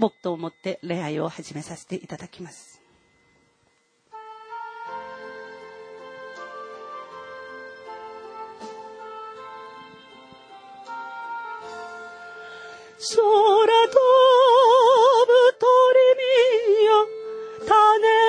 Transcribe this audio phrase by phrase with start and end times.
[0.00, 2.80] 黙祷をもって礼拝を始めさせていただきます。
[12.98, 13.94] 空飛
[15.26, 15.68] ぶ鳥
[16.16, 16.90] 見よ
[17.66, 17.68] 種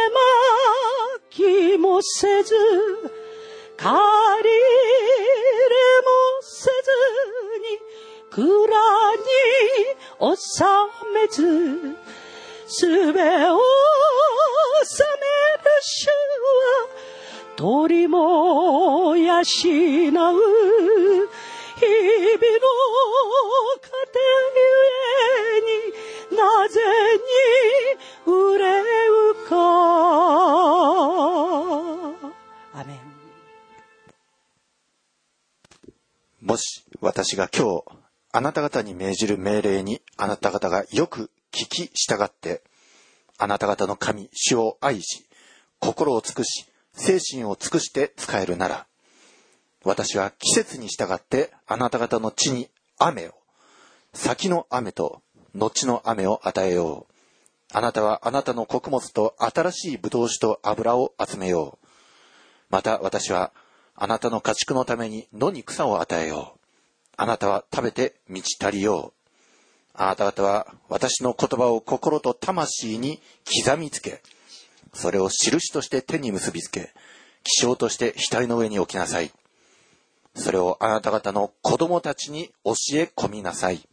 [0.10, 0.20] ま
[1.30, 2.54] きもせず
[3.78, 4.60] 借り入
[5.70, 6.12] れも
[6.42, 6.92] せず
[7.60, 7.80] に
[8.30, 8.46] 蔵
[9.16, 10.64] に収
[11.12, 11.98] めず
[12.68, 13.60] すべを
[14.84, 15.22] 収め
[15.58, 16.12] る主は
[17.56, 20.28] 鳥も養う日々の
[23.82, 23.92] 糧
[24.56, 24.62] ゆ
[25.50, 26.80] えになぜ
[27.18, 28.32] に憂
[29.32, 29.56] うか。
[32.74, 32.98] アメン。
[36.42, 37.84] もし私が今日
[38.32, 42.62] あなた方に命じる命令にあなた方がよく聞き従って
[43.38, 45.26] あなた方の神主を愛し
[45.80, 48.86] 心を尽くし精神を尽くして使えるなら
[49.84, 53.34] 私は季節に従ってあなた方の地に雨を、
[54.14, 55.24] 先の雨と
[55.56, 57.14] 後の雨を与えよう。
[57.74, 61.88] あなたはあなたの穀物と新しい葡萄酒と油を集めよう。
[62.70, 63.54] また私は
[63.96, 66.60] あなたの家畜のために野に草を与えよう。
[67.18, 69.21] あなたは食べて満ち足りよう。
[69.94, 73.20] あなた方は私の言葉を心と魂に
[73.66, 74.22] 刻みつけ、
[74.94, 76.94] それを印として手に結びつけ、
[77.44, 79.32] 気象として額の上に置きなさい。
[80.36, 83.88] それをあなた方の子供たちに教え込みなさい。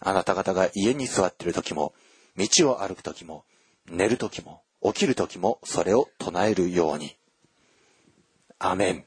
[0.00, 1.92] あなた方が家に座っている時も、
[2.36, 3.44] 道を歩く時も、
[3.88, 7.16] 寝る時も、起きる時も、それを唱えるように。
[8.58, 9.04] アメン。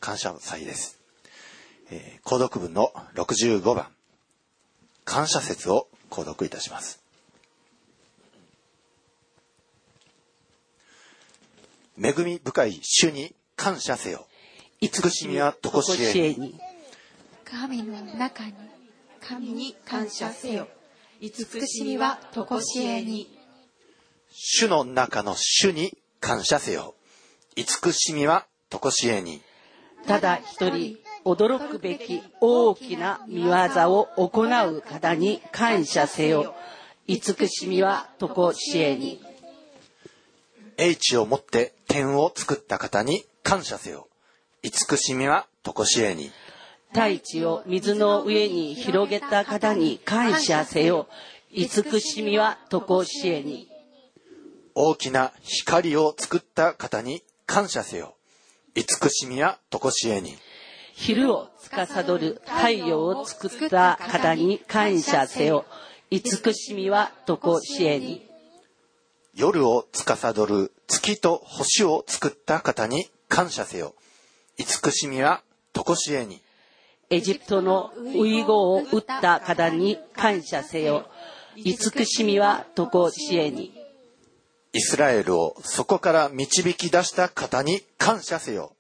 [0.10, 1.00] 感謝祭です。
[1.92, 3.90] えー、購読文の65番、
[5.06, 7.00] 感謝説を購読いたします。
[12.04, 14.26] 恵み深い主に感謝せよ。
[14.82, 16.60] 慈しみはとこしえに。
[17.46, 18.54] 神の中に
[19.22, 20.68] 神に感謝せよ。
[21.22, 23.30] 慈しみはとこしえに。
[24.32, 26.96] 主の中の主に感謝せよ。
[27.56, 29.44] 慈しみはとこしえに。
[30.08, 33.52] ただ一人、驚くべき大きな見業
[33.92, 36.56] を行う方に感謝せよ。
[37.08, 39.22] 慈しみは常しえに。
[40.78, 44.08] 英知をもって天を作った方に感謝せよ。
[44.64, 46.32] 慈しみは常しえに。
[46.94, 51.08] 大地を水の上に広げた方に感謝せよ。
[51.52, 53.70] 慈しみは常しえに。
[54.74, 58.16] 大きな光を作った方に感謝せよ。
[58.80, 60.38] 慈しみは常しえに。
[60.94, 65.66] 昼を司る太陽を作った方に感謝せよ。
[66.10, 68.26] 慈しみは常しえに。
[69.34, 73.96] 夜を司る月と星を作った方に感謝せよ。
[74.58, 75.42] 慈しみは
[75.74, 76.42] 常しえに。
[77.10, 81.06] エジプトのウイゴを打った方に感謝せよ。
[81.58, 83.79] 慈しみは常しえに。
[84.72, 88.74] イスラエルをそこから導き出した方に感謝せよ。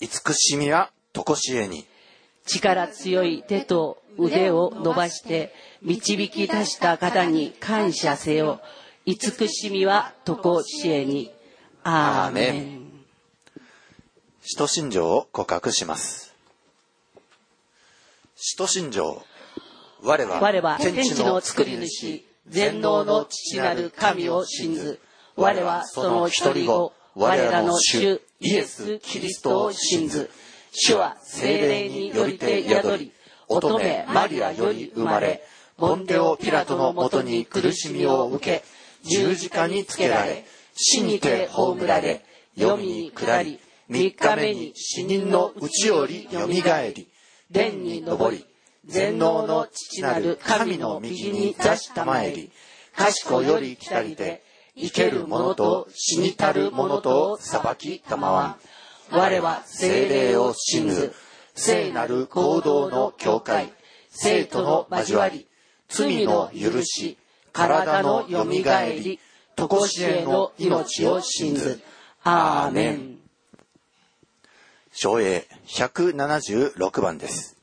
[0.00, 1.86] 慈しみは常しえに。
[2.44, 8.60] 力強い手と腕を伸ばして導き出した方に感謝せよ。
[9.06, 11.32] 慈しみは常しえに。
[11.82, 12.92] アーメン。
[14.42, 16.34] 使徒信条を告白します。
[18.36, 19.22] 使徒信条。
[20.02, 25.00] 我は天地の作り主、全能の父なる神を信ず。
[25.36, 30.30] 我はその一人子、我らの主イエス・キリストを信ず。
[30.72, 33.12] 主は精霊によりて宿り、
[33.48, 35.42] 乙女マリアより生まれ、
[35.78, 38.64] ボンデオ・ピラトのもとに苦しみを受け、
[39.04, 40.44] 十字架につけられ、
[40.74, 42.24] 死にて葬られ、
[42.56, 43.58] 黄泉に下り、
[43.88, 47.08] 三日目に死人のうちよりよみがえり、
[47.52, 48.46] 天に昇り、
[48.86, 52.50] 全能の父なる神の右に座したまえり、
[52.96, 54.42] 賢より来たりて、
[54.76, 58.56] 生ける者と死にたる者とを裁きたまわん。
[59.10, 61.12] 我は精霊を信ず、
[61.54, 63.72] 聖なる行動の教会、
[64.08, 65.46] 生徒の交わり、
[65.88, 67.18] 罪の許し、
[67.52, 69.20] 体のよみがえり、
[69.56, 71.80] 常しえの命を信ず。
[72.24, 73.18] アーメン。
[74.92, 77.61] 昭栄176番です。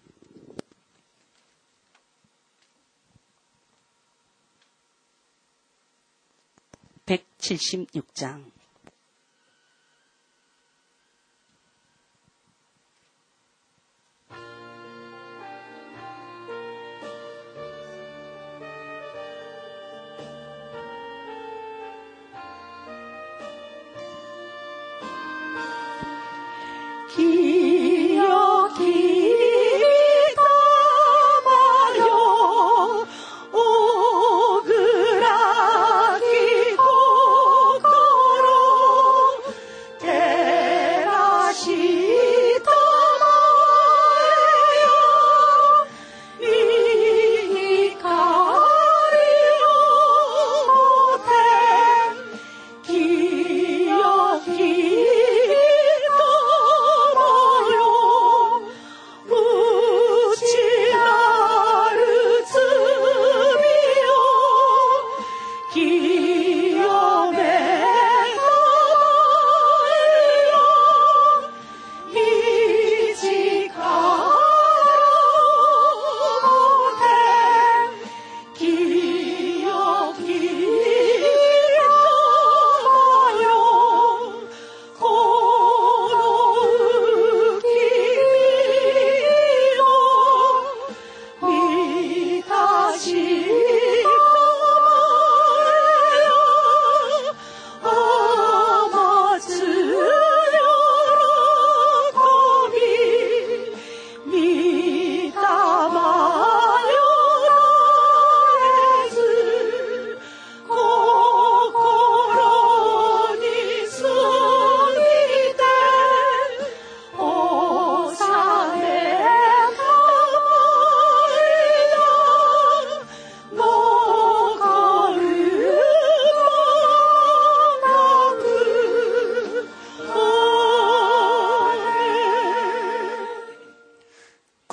[7.09, 8.51] 176장.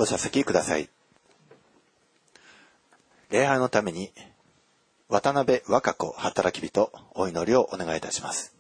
[0.06, 0.88] ご座席ください。
[3.28, 4.12] 礼拝のために、
[5.08, 8.54] 渡辺和歌子働き人、お祈りをお願いいたします。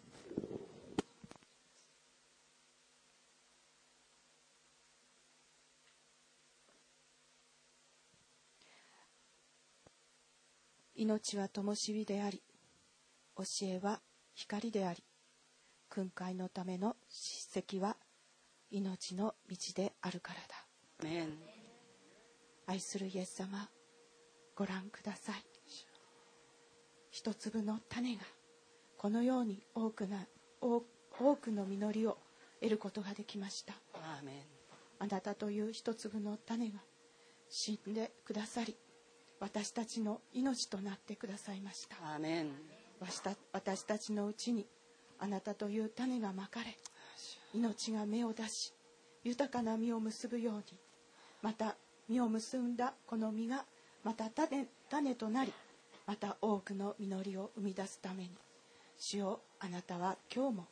[10.96, 12.42] 命は灯火であり
[13.36, 14.00] 教えは
[14.34, 15.04] 光であり
[15.90, 17.96] 訓戒のための叱責は
[18.70, 20.65] 命の道であるからだ
[22.66, 23.68] 愛するイエス様
[24.54, 25.44] ご覧ください。
[27.10, 28.22] 一粒の種が
[28.96, 30.26] このように多くな
[30.60, 30.82] 多
[31.18, 32.16] 多くの実りを
[32.60, 33.74] 得ることができました。
[33.94, 34.34] アーメン
[34.98, 36.78] あなたという一粒の種が
[37.50, 38.74] 死んでくださり
[39.38, 41.96] 私たちの命となってくださいました。
[42.14, 42.52] アーメン
[43.00, 44.66] 私た私たちのうちに
[45.18, 46.78] あなたという種がまかれ
[47.54, 48.72] 命が芽を出し
[49.24, 50.62] 豊かな実を結ぶように
[51.46, 51.76] また
[52.08, 53.64] 実を結んだこの実が
[54.02, 55.52] また種種となり
[56.04, 58.30] また多くの実りを生み出すために
[58.98, 60.66] 主よあなたは今日も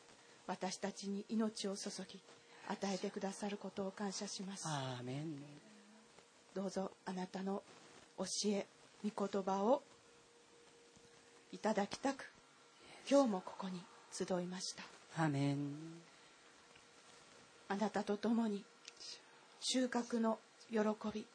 [0.49, 2.19] 私たちに命を注ぎ
[2.67, 4.67] 与えてくださることを感謝します。
[4.67, 5.37] アーメン。
[6.57, 7.63] どうぞあなたの
[8.19, 8.67] 教え
[9.09, 9.81] 御言葉を
[11.53, 12.33] いただきたく
[13.09, 14.83] 今日もここに集いました。
[15.23, 15.57] アーメン。
[17.69, 18.65] あなたと共に
[19.61, 20.41] 収穫の
[20.71, 20.79] 喜
[21.13, 21.27] び。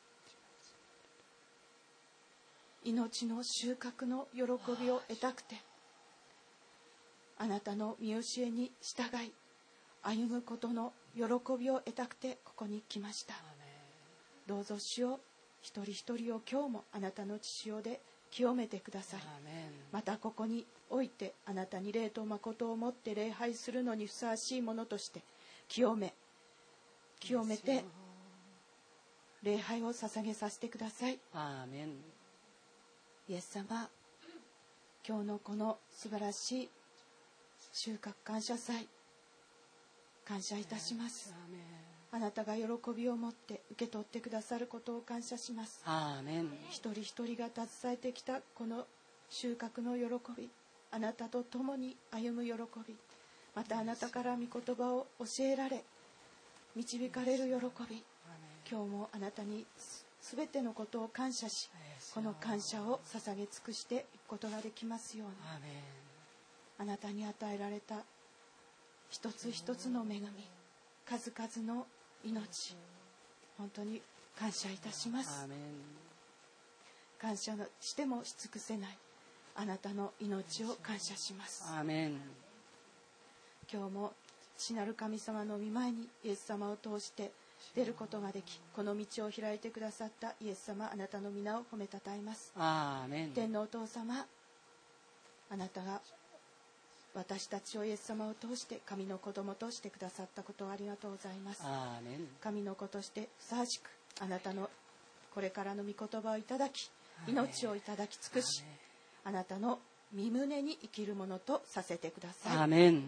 [2.85, 4.41] 命の収穫の喜
[4.81, 5.55] びを得たくて
[7.37, 9.33] あなたの見教えに従い
[10.01, 11.23] 歩むことの喜
[11.59, 13.35] びを得たくてここに来ました。
[14.47, 15.19] どうぞ主を
[15.61, 19.19] 一人一人を今日もあなたの父親で清めてください。
[19.91, 25.21] またここにおいてあなたに霊と誠を持って礼拝するのにふさわしいものとして
[25.67, 26.13] 清め
[27.19, 27.83] 清めて
[29.41, 31.17] 礼拝を捧げさせてください。
[31.33, 31.91] アーメン
[33.29, 33.87] イエス様
[35.07, 36.69] 今日のこの素晴らしい
[37.71, 38.85] 収穫感謝祭
[40.25, 41.33] 感謝いたします。
[41.33, 41.61] アーメン
[42.11, 45.81] あなたが喜びを持って受け取ってくださることを感謝します。
[45.85, 48.87] アーメン一人一人が携えてきたこの
[49.29, 50.49] 収穫の喜び
[50.91, 52.51] あなたと共に歩む喜
[52.85, 52.97] び
[53.55, 55.83] またあなたから御言葉を教えられ
[56.75, 58.03] 導かれる喜び
[58.71, 59.65] 今日もあなたに
[60.21, 61.71] すべてのことを感謝し
[62.13, 65.33] この感謝を捧げ尽くしていくことができますように。
[66.77, 67.95] あなたに与えられた
[69.09, 70.29] 一つ一つの恵み
[71.05, 71.87] 数々の
[72.23, 72.75] 命
[73.57, 74.01] 本当に
[74.37, 75.47] 感謝いたします。
[77.19, 78.97] 感謝してもし尽くせない
[79.55, 81.65] あなたの命を感謝します。
[83.71, 84.13] 今日も
[84.57, 87.31] 父なる神様の御前にイエス様を通して
[87.75, 92.51] 出ることができこの道を開いてくださったイエス様あなたの皆を褒めたたえます。
[93.33, 94.25] 天のお父様
[95.51, 96.01] あなたが
[97.15, 101.61] 私たちをイエス様を通して神の子供としてくださったことをありがとうございます。
[102.41, 103.89] 神の子としてふさわしく
[104.21, 104.69] あなたの
[105.33, 106.89] これからの御言葉をいただき
[107.27, 108.63] 命をいただき尽くし
[109.23, 109.79] あなたの
[110.11, 112.57] 身胸に生きるものとさせてくだアさい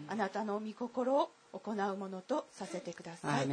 [0.08, 3.48] あなたの御心を行うものとさせてくだアさい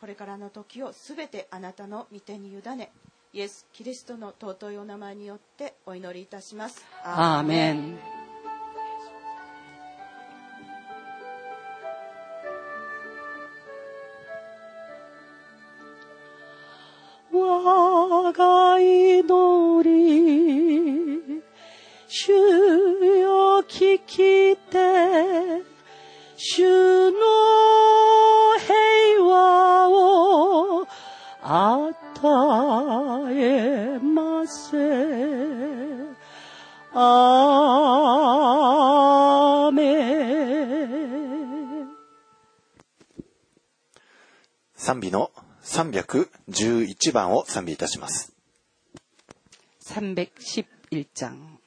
[0.00, 2.92] これからの時をすべてあなたの御手に委ね
[3.32, 6.84] イエス・キリストの尊いお名前によってお祈りいたします。
[7.04, 8.15] アーメン。
[46.02, 48.32] 311番を賛美いたします。
[49.84, 51.58] 311장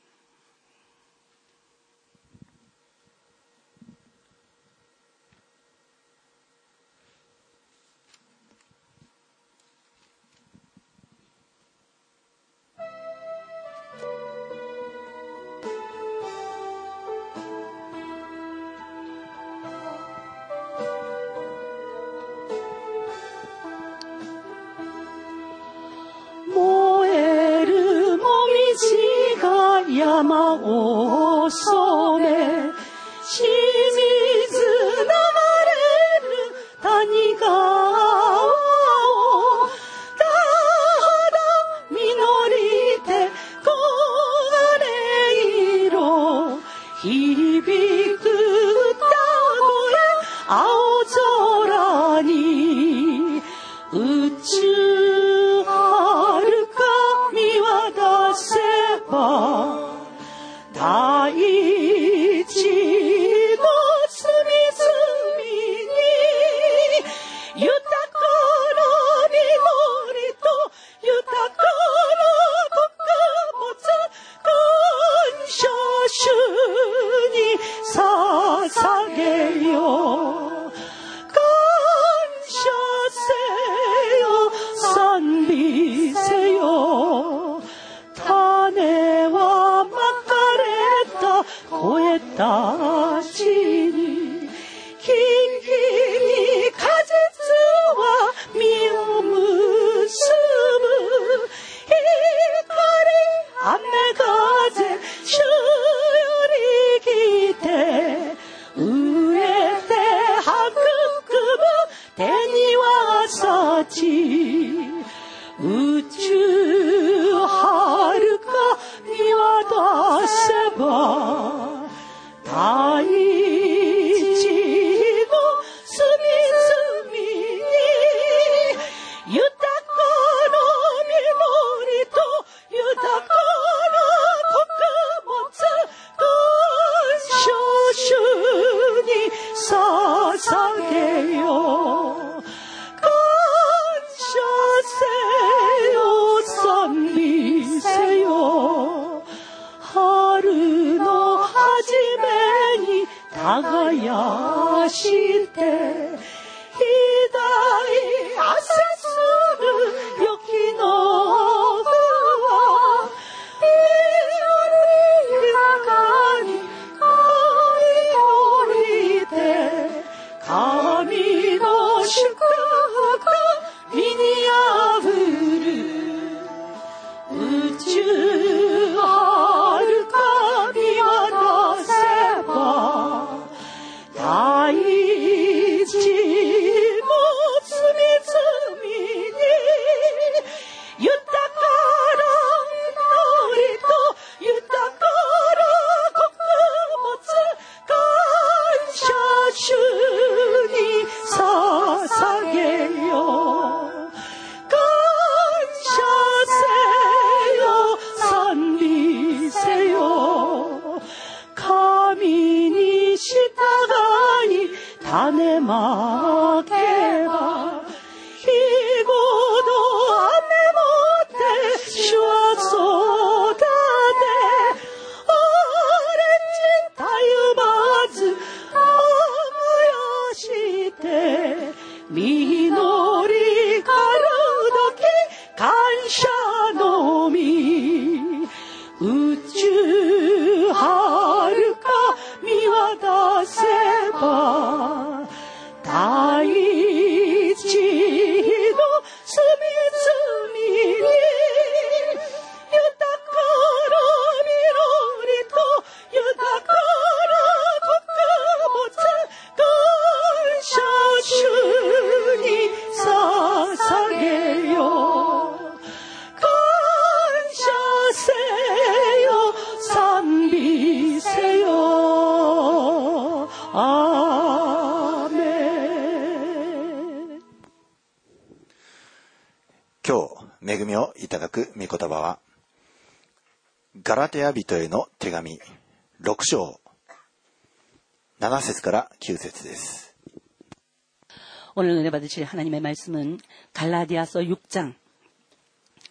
[292.29, 293.39] 받으실 하나님의 말씀은
[293.73, 294.93] 갈라디아서 6장,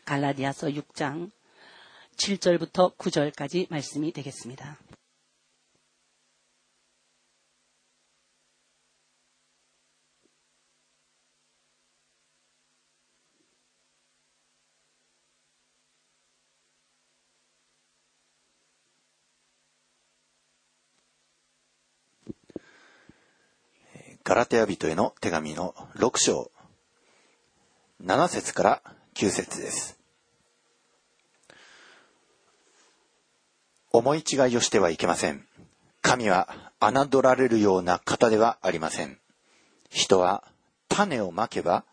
[0.04, 1.30] 갈라디아서 6장
[2.16, 4.78] 7절부터 9절까지 말씀이 되겠습니다.
[24.28, 26.50] ガラテヤ人への手紙の6章
[28.04, 28.82] 7節から
[29.14, 29.98] 9節です。
[33.90, 35.46] 思い違いをしてはいけません。
[36.02, 36.46] 神は
[36.78, 39.18] 侮られるような方ではありません。
[39.88, 40.44] 人は
[40.90, 41.84] 種をまけば、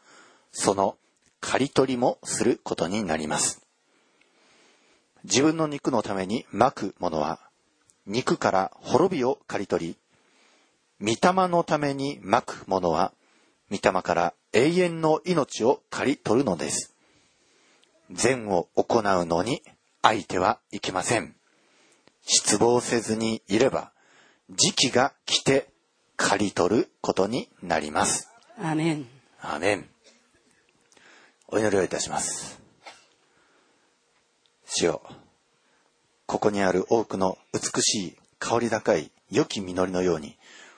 [0.52, 0.98] その
[1.40, 3.66] 刈り取りもすることになります。
[5.24, 7.40] 自分の肉のためにまくものは、
[8.06, 9.98] 肉から滅びを刈り取り、
[11.02, 13.14] 御霊のためにまくものは、
[13.70, 16.96] 御霊から永遠の命を刈り取るのです。
[18.12, 19.62] 善を行うのに
[20.02, 21.36] 相手はいけません。
[22.26, 23.92] 失望せずにいれば、
[24.50, 25.68] 時期が来て
[26.16, 28.30] 刈り取ることになります。
[28.58, 29.06] 아 멘.
[29.42, 29.90] アーメン。
[31.50, 32.60] お祈りをいたします。
[34.66, 35.02] 主よ、
[36.26, 40.36] ここにある多くの美しい香り高い良き実りのように、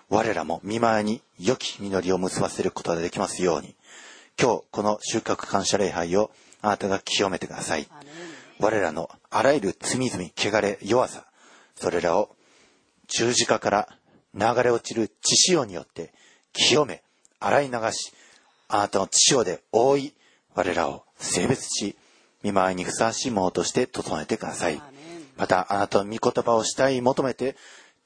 [0.09, 3.75] 我らも見舞いに良き実りを結ばせることができますように、
[4.41, 7.87] 今日この収穫感謝礼拝をあなたが清めてください。
[8.59, 11.25] 我らのあらゆる罪々、汚れ、弱さ、
[11.75, 12.29] それらを
[13.07, 13.89] 十字架から
[14.33, 16.13] 流れ落ちる血潮によって
[16.53, 17.03] 清め、
[17.39, 18.13] 洗い流し、
[18.69, 20.13] あなたの血潮で覆い、
[20.55, 21.95] 我らを性別し、
[22.43, 24.81] 見舞いにふさわしいものとして整えてください。
[25.37, 27.55] また、あなたの御言葉をしたい求めて、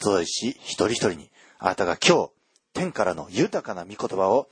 [0.03, 1.30] 集いし、一人一人に、
[1.63, 2.31] あなたが今日、
[2.73, 4.47] 天からの豊かな御言葉を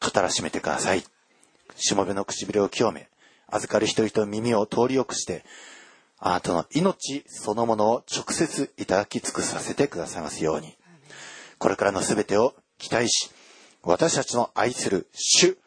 [0.00, 1.02] 語らしめてください。
[1.74, 3.08] しもべの唇を清め、
[3.48, 5.44] 預かる人々の耳を通りよくして、
[6.20, 10.76] あなたの命そのものを直接いただき尽くさせてくださいますように。
[11.58, 13.32] これからのすべてを期待し、
[13.82, 15.58] 私たちの愛する主、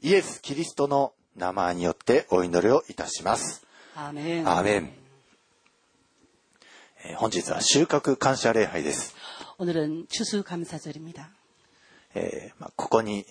[0.00, 3.66] イエス・キリストの名前によってお祈りをいたします。
[3.94, 4.48] アーメン。
[4.48, 4.90] アーメン。
[7.04, 9.14] えー、本日は収穫感謝礼拝です。
[9.58, 11.30] 오늘은 추수감사절입니 다.
[12.14, 13.24] 에, ここに,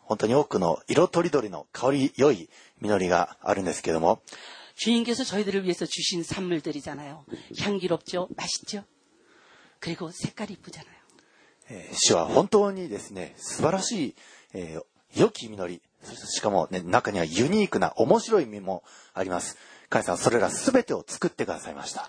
[0.00, 2.48] 本当に多くの色とりどりの香り良い
[2.80, 4.22] 実りがあるんですけども
[4.74, 7.24] 주인께서 저희들을 위해서 주신 산물들이잖아 요.
[7.58, 8.28] 향기롭 죠?
[8.36, 8.84] 맛있 죠?
[9.80, 11.00] 그리고 색깔이 이쁘잖아 요.
[11.92, 14.14] 主は本当にですね、素晴らしい、
[14.54, 14.80] え、
[15.14, 15.82] 良き実り、
[16.26, 19.56] しかも、ね、中にはユニークな面白い実もあります。
[19.90, 22.08] 神様、それらすべてを作ってくださいました。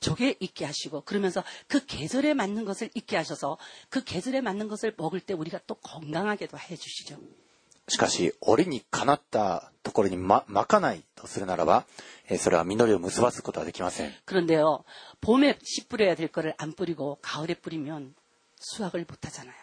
[0.00, 5.20] 조개 있게 하시고 그러면서 그 계절에 맞는 것을 있게 하셔서 그 계절에 맞는 것을 먹을
[5.20, 7.18] 때 우리가 또 건강하게도 해 주시죠.
[7.88, 11.86] しかし、折にかなったところにま、まかないとするならば、
[12.38, 14.12] それは実りを結ばすことはできません。
[14.24, 14.82] 그런데요,
[15.20, 18.14] 봄에 씨 뿌려야 될 거를 안 뿌리고 가을에 뿌리면
[18.58, 19.54] 수확을 못 하잖아요.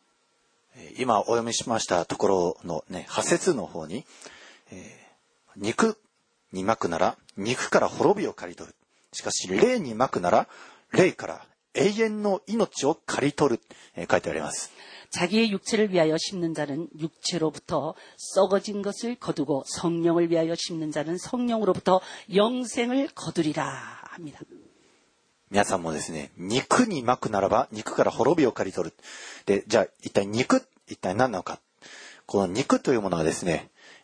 [0.97, 4.05] 今お読みしましたところのね、8節の方に、
[4.71, 5.97] えー、肉
[6.53, 8.75] にまくなら 肉から滅びを刈り取る。
[9.13, 10.47] しかし、霊にまくなら、
[10.91, 13.61] 霊から永遠の命を刈り取る、
[13.95, 14.71] えー書いてあります。
[15.11, 21.99] 자기의 육체를 위하여 심는 자는 육체로부터 썩어진 것을 거두고 성령을 위하여 심는 자는 성령으로부터
[22.33, 23.65] 영생을 거두리라
[24.03, 24.39] 합니다.
[25.49, 28.95] 皆さんもですね、肉にまくならば、肉から滅びを刈り取る。
[29.45, 31.59] で、じゃあ、一体肉、一体何なのか。
[32.25, 33.69] この肉というものがですね、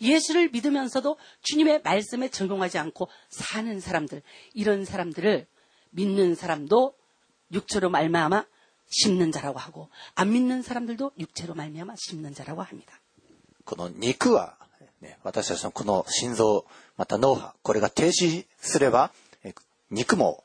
[0.00, 5.46] 예수를 믿으면서도 주님의 말씀에 적용하지 않고 사는 사람들 이런 사람들을
[5.90, 6.94] 믿는 사람도
[7.52, 8.46] 육체로 말미암아
[8.88, 13.00] 심는 자라고 하고 안 믿는 사람들도 육체로 말미암아 심는 자라고 합니다.
[13.64, 14.56] この肉は、
[15.00, 19.10] ね、私たちのこの心臓、また脳波、これが停止すれば、
[19.42, 19.54] え
[19.90, 20.44] 肉も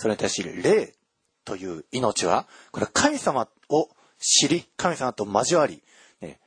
[0.00, 0.94] それに対し、霊
[1.44, 5.82] という命は、これは神様を知り、神様と交わり、
[6.22, 6.40] ね、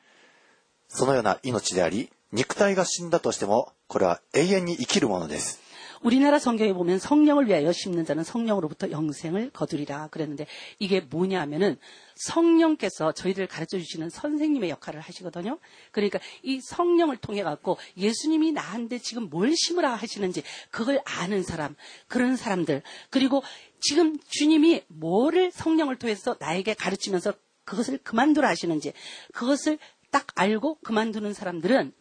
[0.88, 5.62] そのような命であり、肉体が死んだとしても、これは永遠に生きるものです。
[6.04, 11.78] 우리나라 성경에 보면 성령을 위하여 심는 자는 성령으로부터 영생을 거두리라 그랬는데 이게 뭐냐 하면은
[12.16, 15.60] 성령께서 저희들 가르쳐 주시는 선생님의 역할을 하시거든요.
[15.92, 21.76] 그러니까 이 성령을 통해 갖고 예수님이 나한테 지금 뭘 심으라 하시는지 그걸 아는 사람,
[22.08, 23.42] 그런 사람들 그리고
[23.80, 28.92] 지금 주님이 뭐를 성령을 통해서 나에게 가르치면서 그것을 그만두라 하시는지
[29.34, 29.80] 그것을
[30.12, 31.94] 딱 알고 그만두는 사람들은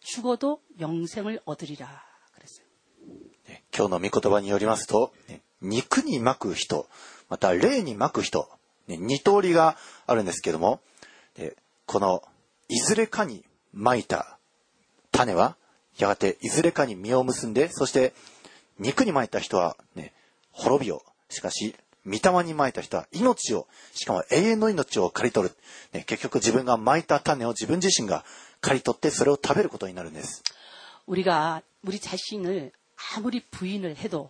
[0.00, 2.07] 죽어도 영생을 얻으리라
[3.77, 6.87] 今日の御言葉によりますと、ね肉に巻く人、
[7.29, 8.49] また霊に巻く人、
[8.87, 10.81] ね二通りがあるんですけども、
[11.35, 11.55] で
[11.85, 12.23] この
[12.67, 14.37] いずれかに巻いた
[15.11, 15.55] 種は、
[15.97, 18.13] やがていずれかに実を結んで、そして
[18.79, 20.11] 肉に巻いた人は、ね、
[20.51, 25.55] 滅びを、しかし、御霊に巻いた人は命を、しかも永遠の命を刈り取る。
[25.93, 28.25] ね、結局自分が巻いた種を自分自身が
[28.59, 30.43] 刈り取ってそれを食べることになるんです。
[31.05, 32.71] 우리가 우리 자신을
[33.15, 34.29] 아무리 부인을 해도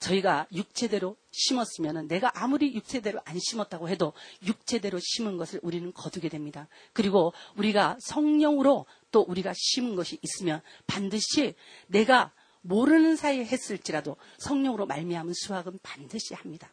[0.00, 4.12] 저희가 육체대로 심었으면 내가 아무리 육체대로 안 심었다고 해도
[4.46, 6.68] 육체대로 심은 것을 우리는 거두게 됩니다.
[6.92, 11.54] 그리고 우리가 성령으로 또 우리가 심은 것이 있으면 반드시
[11.88, 16.70] 내가 모르는 사이에 했을지라도 성령으로 말미암은 수확은 반드시 합니다.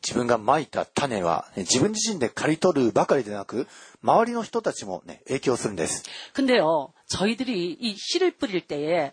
[0.00, 3.66] 自分が蒔いた種は、ね自分自身で刈り取るばかりでなく、
[4.02, 6.04] 周りの人たちもね、影響するんです。
[6.34, 9.12] 근데요, 저희들이 이 씨를 뿌릴 때에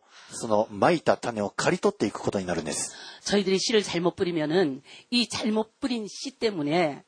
[0.30, 2.92] その蒔いた種を刈り取っていくことになるんです。
[3.24, 7.04] 저희들이 씨를 잘못 뿌리면은 이 잘못 뿌린 씨 때문에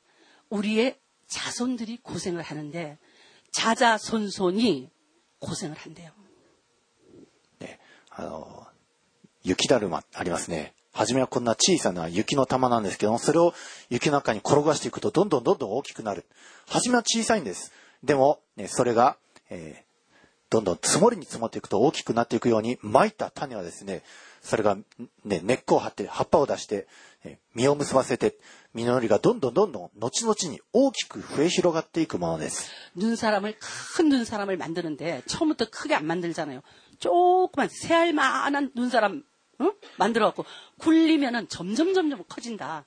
[0.50, 2.98] 우리의 자손들이 고생을 하는데
[3.52, 4.90] 자자손손이
[5.40, 6.10] 고생을 한대요.
[7.60, 7.78] ね、
[8.10, 8.66] あの、
[9.42, 10.74] 雪だるまありますね。
[10.92, 13.54] 初めはこんな小さな雪の玉なんですけども、それを
[13.88, 16.24] 雪の中に転がしていくとどんどんどんどん大きくなる。
[16.66, 17.72] 初めは小さいんです。
[18.02, 19.16] でも、ね、それが、
[19.50, 19.81] えー
[20.52, 24.02] どんどん積もりに積もっていくと大きくなっていくように、蒔いた種はですね、
[24.42, 24.76] それが、
[25.24, 26.86] ね、根っこを張って、葉っぱを出して、
[27.24, 28.36] えー実を結ばせて、
[28.72, 32.70] 実りがどんどんどんどん、後々に大きく増え広がっていくものです。
[32.94, 33.56] 눈사람을
[33.96, 36.62] 큰 눈사람을 만드는데 처음부터 크게 안 만들잖아요.
[36.98, 39.24] 조그만 새알만한 눈사람
[39.60, 39.72] 응?
[39.98, 40.44] 만들어갖고
[40.78, 42.86] 굴리면은 점점 점점 커진다.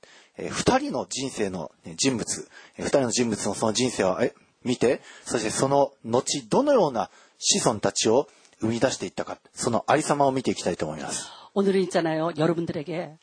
[0.36, 8.28] えー二人の人生の、ね、人物、えー二人の人物のその人生をえ見て、そしてその後、どのような子孫たちを
[8.60, 11.28] 生み出していったか、そのありさまを見ていきたいと思います。
[11.54, 12.32] 오늘은 있잖아요.
[12.36, 13.16] 여러분들에게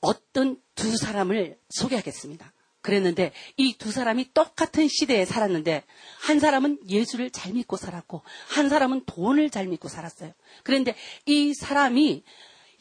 [0.00, 2.52] 어떤 두 사람을 소개하겠습니다.
[2.82, 5.82] 그랬는데 이 두 사람이 똑같은 시대에 살았는데
[6.20, 10.32] 한 사람은 예수를 잘 믿고 살았고 한 사람은 돈을 잘 믿고 살았어요.
[10.62, 12.22] 그런데 이 사람이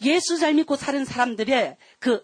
[0.03, 2.23] 예수 잘 믿고 사는 사람들의 그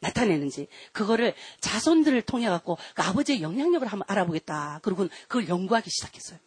[0.00, 4.80] 나타내는지 그거를 자손들을 통해 갖고 그 아버지의 영향력을 한번 알아보겠다.
[4.82, 6.38] 그리고 그걸 연구하기 시작했어요.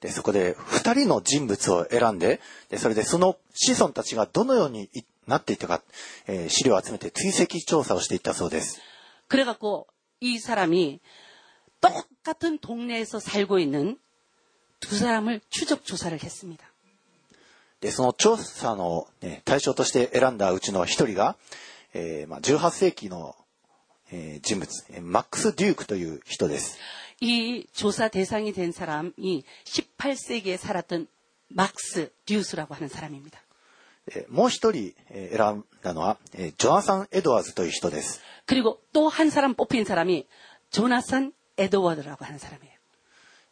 [0.00, 5.82] でそこで二人の人物を選んでで、それでその子孫たちがどのようにいなっていったか、
[6.26, 8.80] えー資料を集めて追跡調査をしていったそうです。
[9.28, 9.86] 그래갖고
[10.20, 11.00] 이 사람이
[11.80, 13.98] 똑같은 동네에서 살고 있는
[14.80, 16.64] 두 사람을 추적 조사를 했습니다.
[17.80, 21.36] で、その調査の、ね、対象として選んだうちの一人が、
[21.94, 23.34] えーまあ、18世紀の、
[24.12, 26.78] えー人物、えーマックス・デュークという人です。
[27.20, 31.08] 이 조사 대상이 된 사람이 18세기에 살았던
[31.48, 33.40] 막스 듀스라고 하는 사람입니다.
[34.14, 38.20] えーもう一人、えー選んだのは、えージョナサン・エドワーズという人です。
[38.46, 40.26] 그리고 또 한 사람 뽑힌 사람이
[40.70, 42.72] 조나산 에드워드라고 하는 사람이에요.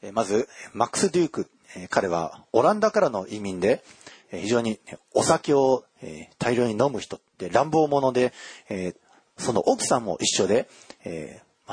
[0.03, 4.00] えーまず、マックス・デューク、えー彼はオランダからの移民で、えー
[4.32, 4.80] 非常に
[5.14, 5.84] お酒を
[6.40, 8.34] 大量に飲む人って乱暴者で、
[9.38, 10.68] その奥さんも一緒で、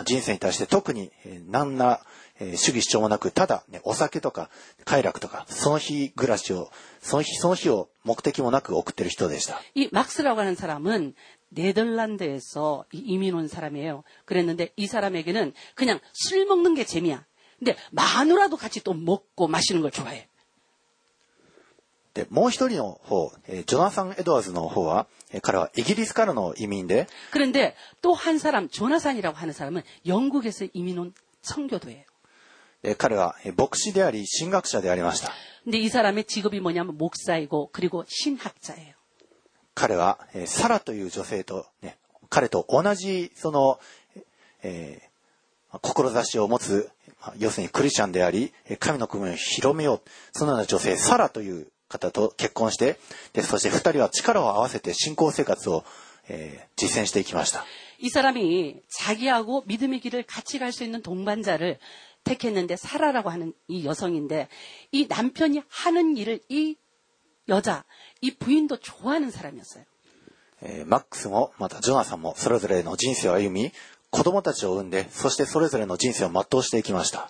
[0.05, 1.11] 人生に対して特に
[1.49, 2.01] 何ら
[2.41, 4.51] 主義主張もなく、ただお酒とか
[4.85, 9.61] 快楽とか、その日暮らしを、その日その日を目的もなく送ってる人でした。
[9.75, 11.15] 이クス라고하는사람은
[11.53, 14.05] ネドルランド에서 이민 온 사람이에 요.
[14.27, 17.25] 그랬는데 이 사람에게는 그냥 술 먹는 게 재미 야.
[17.63, 20.29] で데마누라도 같이 또 먹고 마시는 걸 좋아 해.
[22.18, 32.04] で、もう一人の方、えージョナサン・エドワーズの方は、えー彼はイギリスからの移民で、 그런데 또 한 사람 조나산이라고 하는 사람은 영국에서 이민 온 성교도예요.
[32.84, 35.32] えー彼はえー牧師であり、神学者でありました。
[35.64, 38.94] 근데 이 사람의 직업이 뭐냐면 목사이고 그리고 신학자예요.
[39.74, 41.98] 彼は、えーサラという女性と、ね、
[42.30, 43.80] 彼と同じ、その、
[44.62, 45.14] えー
[45.82, 50.02] 志を持つ、まあ要するにクリスチャンであり、えー神の国を広めよう。
[50.32, 53.00] そのような女性、サラという 方と結婚して、
[53.34, 55.84] でそして二人は力を合わせて信仰生活を、
[56.28, 57.66] えー実践していきました。
[58.00, 61.80] 이 사람이 자기하고 믿음의 길을 같이 갈 수 있는 동반자를
[62.24, 64.50] 택했는데 사라라고 하는 이 여성인데
[64.92, 66.76] 이 남편이 하는 일을 이
[67.50, 67.86] 여자,
[68.22, 69.86] 이 부인도 좋아하는 사람이었어요.
[70.62, 73.72] えーマックスも、またジョナサンも、それぞれの人生を歩み、
[74.10, 77.30] 子供たちを産んで、そしてそれぞれの人生を全うしていきました。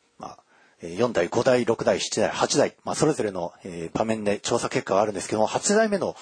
[0.81, 3.53] 4代、5代、6代、7代、8代、まあ、それぞれの
[3.93, 6.15] 場面で調査結果があるんですけども、8代目の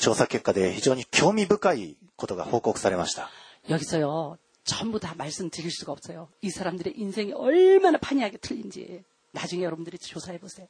[0.00, 3.30] 調査結果で非常に興味深いことが報告されました。
[3.68, 9.04] 여기서요전부다말씀드릴수가없어요이사람들의인생이얼마나판이하게틀린지
[9.34, 10.68] 나중에여러분들이조사해보세요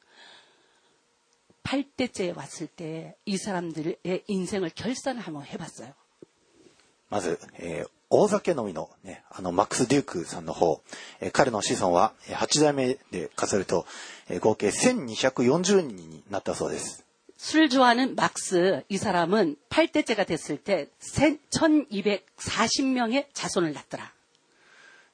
[1.63, 5.93] 8대째에 왔을 때 이 사람들의 인생을 결산을 한번 해봤어 요.
[7.09, 10.82] まず、えー、大酒飲みの、ね、あの、マックス・デュークさんの方、
[11.20, 13.86] えー彼の子孫は、えー8代目で数えると、
[14.28, 17.06] えー合計1240人になったそうです。
[17.38, 24.12] 술 좋아하는 막스, 이 사람은 8대째가 됐을 때 1240명의 자손을 낳더라.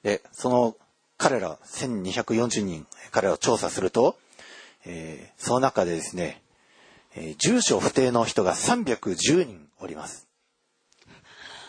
[0.02, 0.74] で、その
[1.16, 4.18] 彼ら1240人、彼らを調査すると、
[4.84, 6.42] えーその中でですね、
[7.14, 10.26] えー住所不定の人が310人おります。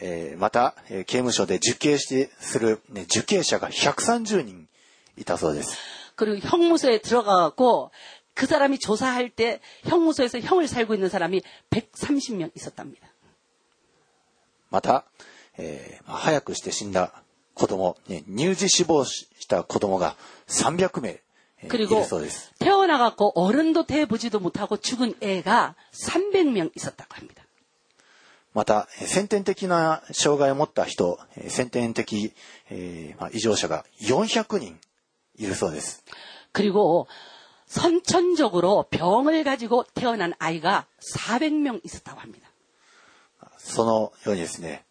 [0.00, 4.68] えーまた、えー刑務所で受刑してする、ね、受刑者が130人
[5.16, 5.76] いたそうです。
[6.16, 7.90] 그리고 형무소에 들어가고
[8.34, 13.08] 그 사람이 조사할 때 형무소에서 형을 살고 있는 사람이 130명 있었답니다.
[14.70, 15.04] また、
[15.58, 17.22] えーまあ早くして死んだ
[17.54, 20.16] 子供、ね、乳児死亡した子供が
[20.48, 22.52] 300名、えーい 그리고 るそうです。
[22.58, 27.39] 태어나갖고 어른도 돼보지도 못하고 죽은 애가 300명 있었다고 합니다.
[28.53, 32.33] また、先天的な障害を持った人、先天的、
[32.69, 34.77] えーまあ、異常者が400人
[35.37, 36.03] いるそうです。
[36.53, 37.07] 그리고
[37.67, 42.51] 선천적으로병을가지고태어난아이가400명있었다고합니다
[43.57, 44.83] そのようにですね、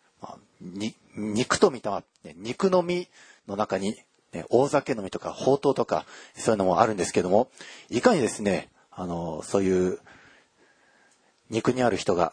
[1.14, 2.02] 肉と見た、
[2.36, 3.08] 肉の実
[3.46, 3.94] の中に、
[4.48, 7.50] 大酒飲みとか、ほうとうとか、そういうのもあるんですけども、
[7.90, 9.98] いかにですね、あの、そういう
[11.50, 12.32] 肉にある人が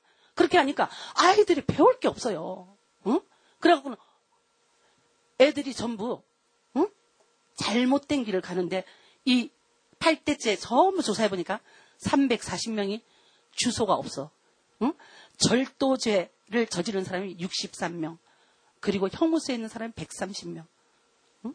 [0.33, 2.75] 그렇게 하니까 아이들이 배울 게 없어요.
[3.07, 3.19] 응?
[3.59, 3.97] 그래갖고는
[5.39, 6.21] 애들이 전부
[6.75, 6.89] 응?
[7.55, 8.85] 잘못된 길을 가는데
[9.25, 9.49] 이
[9.99, 11.59] 8대째 전부 조사해보니까
[12.03, 13.01] 340명이
[13.51, 14.31] 주소가 없어.
[14.81, 14.93] 응?
[15.37, 18.17] 절도죄를 저지른 사람이 63명.
[18.79, 20.65] 그리고 형무소에 있는 사람이 130명.
[21.45, 21.53] 응?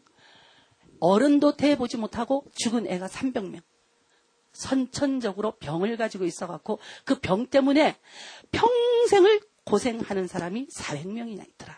[0.99, 3.61] 어른도 대보지 못하고 죽은 애가 300명.
[4.56, 7.96] 선천적으로 병을 가지고 있어갖고 그 병 때문에
[8.50, 11.76] 평생을 고생하는 사람이 400명이나 있더라.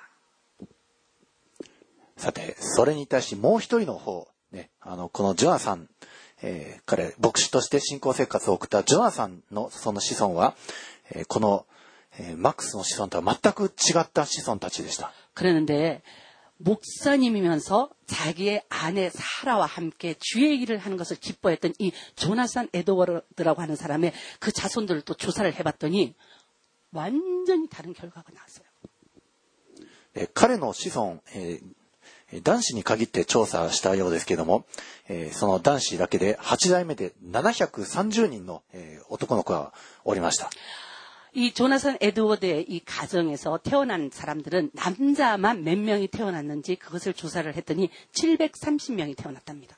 [2.16, 5.88] さて、それに対しもう一人の方、ね、あの、このジョナサン、
[6.42, 10.54] えー彼、牧師として信仰生活を送ったジョナサンのその子孫は、
[11.10, 11.66] えーこの、
[12.18, 15.12] えーマックスの子孫とは全く違った子孫たちでした。
[15.34, 16.02] 그러는데
[16.59, 24.11] 목사님이면서 자기의 아내 사라와 함께 주의 일을 하는 것을 기뻐했던 이 조나산 에드워드라고 하는 사람의
[24.43, 26.19] 그 자손들을 또 조사를 해봤더니
[26.91, 27.15] 완
[27.47, 30.27] 전히 다른 결과가 나왔어 요.
[30.33, 31.23] 彼の子孫
[32.43, 34.65] 男子に限って調査したようですけども、
[35.07, 40.49] えー、その男子だけで8代目で730人の、えー、男の子がおりました。
[41.33, 49.15] 이 조나선 에드워드의 이 가정에서 태어난 사람들은 남자만 몇 명이 태어났는지 그것을 조사를 했더니 730명이
[49.15, 49.77] 태어났답니다.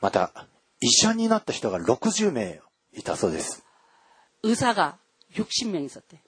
[0.00, 0.48] また
[0.80, 2.60] 医者になった人が60名
[2.94, 3.62] いたそうです。
[4.42, 4.96] 의사が
[5.34, 6.18] 60名있었대요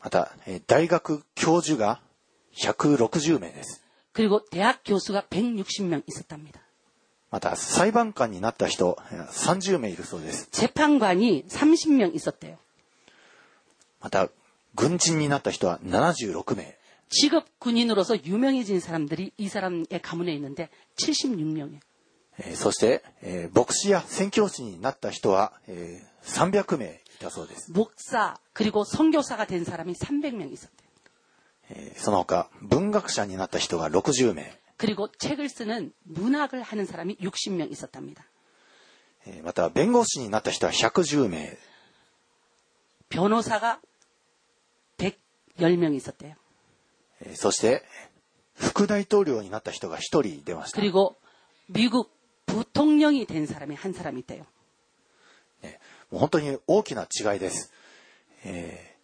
[0.00, 0.32] また
[0.66, 2.00] 大学教授が
[2.54, 3.82] 160名です。
[4.12, 6.60] 그리고대학교수가160명있었답니다
[7.30, 10.48] また裁判官になった人30名いるそうです。
[10.52, 12.56] 재판관이30명있었대요
[14.00, 14.28] また
[14.74, 16.76] 軍人になった人は76名。
[17.08, 27.70] 직업군인으로서유명해진사람들이이사람의가문에있는데76명이에요そして、えー、牧師や宣教師になった人は、えー、300名いたそうです。
[27.72, 28.12] 牧師、
[28.54, 30.91] 그리고선교사가된사람이300명있었대요
[31.96, 34.58] その他、文学者になった人が60名。
[34.78, 38.24] 그리고책을쓰는문학을하는사람이60명있었답니 다.
[39.44, 41.56] また、弁護士になった人は110名。
[43.08, 43.80] 변호사가
[44.98, 46.36] 110명있었대요
[47.36, 47.84] そして、
[48.54, 50.80] 副大統領になった人が1人出ました。
[50.80, 51.14] 그리고
[51.70, 52.08] 미국
[52.46, 54.46] 부통령이된사람이한사람이있대 요。
[56.10, 57.72] 本当に大きな違いです。
[58.44, 58.96] え、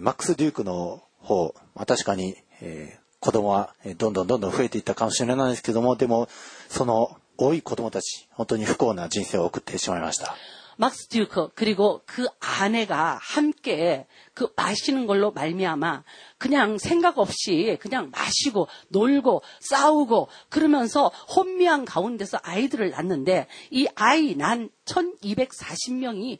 [0.00, 6.27] マックス・デュークの方、まあ、確かに、えー、子供はどんどんどんどん増えていったかもしれないんですけども、でも、
[6.69, 10.35] その多い子供たち、本当に不幸な人生を送ってしまいました。
[10.81, 16.03] 막스 듀크 그리고 그 아내가 함께 그 마시는 걸로 말미암아
[16.39, 24.69] 그냥 생각 없이 그냥 마시고 놀고 싸우고 그러면서 혼미한 가운데서 아이들을 낳는데 이 아이 난
[24.85, 26.39] 1240명이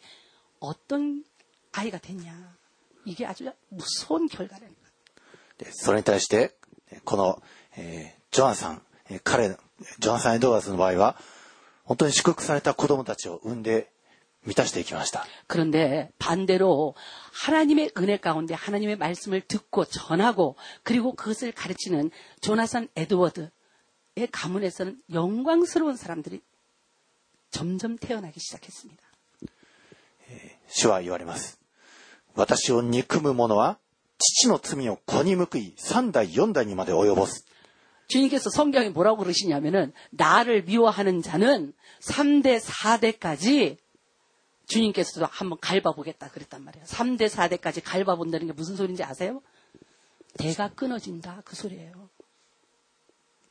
[0.59, 1.23] 어떤
[1.71, 2.55] 아이가 됐냐.
[3.05, 4.74] 이게 아주 무서운 결과라는 거예요.
[4.75, 4.75] 다
[5.71, 6.55] それに対して、
[7.05, 7.41] この、
[7.77, 8.81] えージョアンさん、
[9.25, 9.49] 彼、
[9.99, 11.17] ジョアンさんエドワーズの場合は、
[11.83, 13.91] 本当に祝福された子供たちを産んで
[14.45, 15.25] 満たしていきました。
[15.47, 16.95] 그런데 반대로
[17.33, 22.09] 하나님의 은혜 가운데 하나님의 말씀을 듣고 전하고 그리고 그것을 가르치는
[22.39, 23.51] 조나산 에드워드의
[24.31, 26.41] 가문에서는 영광스러운 사람들이
[27.49, 29.03] 점점 태어나기 시작했습니다.
[30.69, 31.59] 主は言われます。
[32.33, 33.77] 私を憎む者は
[34.17, 37.45] 父の罪を子に報い三代四代にまで及ぼす。
[38.07, 43.77] 주님께서 성경에 뭐라고 그러시냐면은 나를 미워하는 자는 3대 4대까지
[44.65, 46.85] 주님께서도 한번 갈바보겠다 그랬단 말이에요.
[46.85, 49.41] 3대, 4대까지 갈바본다는 게 무슨 소리인지 아세요?
[50.37, 52.09] 대가 끊어진다 그 소리예요.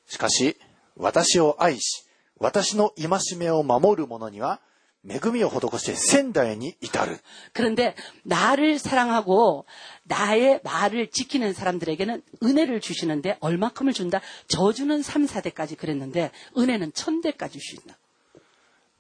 [0.07, 0.57] しかし、
[0.97, 2.05] 私を愛し、
[2.39, 4.61] 私の戒めを守る者には、
[5.09, 7.19] 恵みを施して仙台に至る。
[7.55, 7.95] 그런데
[8.25, 9.65] 나를 사랑하고
[10.05, 14.21] 나의 말을 지키는 사람들에게는 은혜를 주시는데 얼마큼을 준다?
[14.49, 17.97] 저주는 3, 4대까지 그랬는데 은혜는 1000대까지 주신다.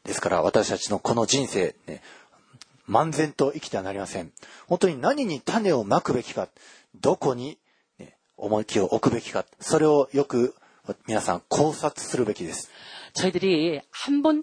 [0.05, 2.01] ですから私たちのこの人生、ね、
[2.89, 4.33] 漫然と生きてはなりません。
[4.67, 6.49] 本当に何に種をまくべきか、
[6.99, 7.59] どこに、
[7.99, 10.55] ね、思い気を置くべきか、それをよく
[11.07, 12.71] 皆さん考察するべきです。
[13.13, 14.43] 저희들이한번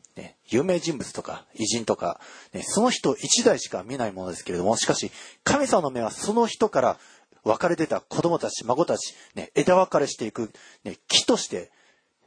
[0.51, 2.19] 有名人物とか偉人とか、
[2.53, 5.11] ねその人一代しか見ないものですけれども、しかし
[5.43, 6.97] 神様の目はその人から
[7.43, 10.51] 別れ出た子供たち、孫たち、ね枝分かれしていく、
[10.83, 11.71] ね木として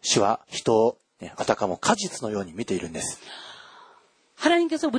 [0.01, 3.21] 主は人を、ね、あたかも果実のように見ているんです。
[4.44, 4.90] 하나님께서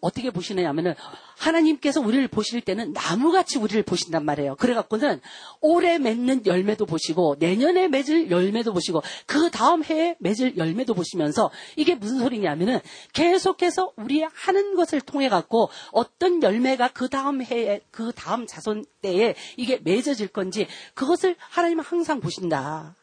[0.00, 0.94] 어떻게 보시느냐면은
[1.36, 4.54] 하나님께서 우리를 보실 때는 나무같이 우리를 보신단 말이에요.
[4.56, 5.20] 그래갖고는
[5.60, 11.96] 올해 맺는 열매도 보시고 내년에 맺을 열매도 보시고 그 다음 해에 맺을 열매도 보시면서 이게
[11.96, 12.78] 무슨 소리냐면은
[13.12, 19.34] 계속해서 우리 하는 것을 통해 갖고 어떤 열매가 그 다음 해에 그 다음 자손 때에
[19.56, 22.94] 이게 맺어질 건지 그것을 하나님은 항상 보신다.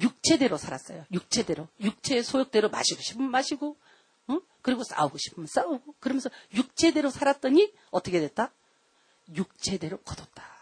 [0.00, 1.04] 육체대로 살았어요.
[1.12, 1.68] 육체대로.
[1.80, 3.76] 육체의 소욕대로 마시고 싶으면 마시고,
[4.28, 4.38] 어?
[4.62, 8.52] 그리고 싸우고 싶으면 싸우고, 그러면서 육체대로 살았더니 어떻게 됐다?
[9.34, 10.52] 육체대로 거뒀다.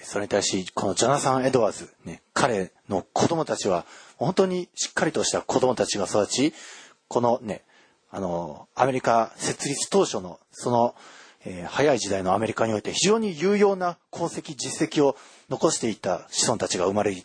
[0.00, 3.84] それに対し、このジョナサン・エドワーズ、ね、彼の子供たちは、
[4.16, 6.54] 本当にしっかりとした子供たちが育ち、
[7.08, 7.62] このね、
[8.10, 10.94] あの、アメリカ、設立当初の、その、
[11.44, 15.16] えー、早い時代のアメリカにおいて非常に有用な功績、実績を
[15.50, 17.24] 残していた子孫たちが生まれ、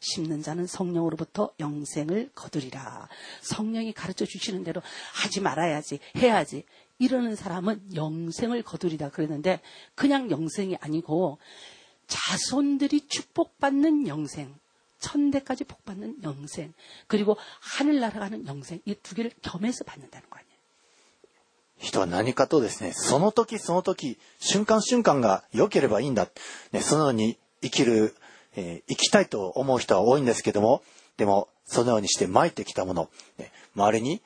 [0.00, 3.08] 심는 자는 성령으로부터 영생을 거두리라.
[3.42, 6.64] 성령이 가르쳐 주시는 대로 하지 말아야지, 해야지.
[6.98, 9.60] 이러는 사람은 영생을 거두리라 그랬는데
[9.94, 11.38] 그냥 영생이 아니고
[12.06, 14.54] 자손들이 축복받는 영생,
[14.98, 16.74] 천대까지 복받는 영생,
[17.06, 20.50] 그리고 하늘나라 가는 영생, 이 두 개를 겸해서 받는다는 거 아니에요.
[21.78, 26.28] 人は何かとですね、その時その時、瞬間瞬間が良ければいいんだ。
[26.72, 28.14] ね、そのように生きる、
[28.56, 30.82] えー生きたいと思う人は多いんですけども、
[31.16, 33.08] でも、そのようにして撒いてきたもの、
[33.38, 34.22] ね、周りに、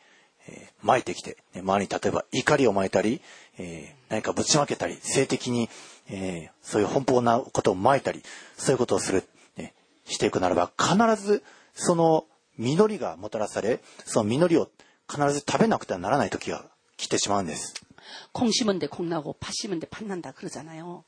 [0.49, 3.21] えー撒いてきて、ね周りに例えば怒りを撒いたり、
[3.59, 5.69] えー何かぶちまけたり、性的に、
[6.09, 8.23] えーそういう奔放なことを撒いたり、
[8.57, 9.25] そういうことをする、
[9.57, 9.75] ね、
[10.05, 11.43] していくならば、必ず
[11.75, 12.27] その
[12.59, 14.69] 実りがもたらされ、その実りを
[15.11, 16.65] 必ず食べなくてはならない時が
[16.97, 17.75] 来てしまうんです。
[18.33, 21.05] 콩 심은 데 콩 나고 팥 심은 데 팥 난다 그러잖아요.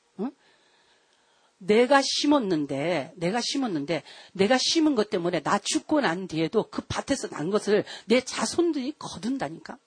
[1.61, 1.65] 응?
[1.65, 4.03] 내가 심었는데 내가 심었는데
[4.33, 9.77] 내가 심은 것 때문에 나 죽고 난 뒤에도 그 밭에서 난 것을 내 자손들이 거둔다니까.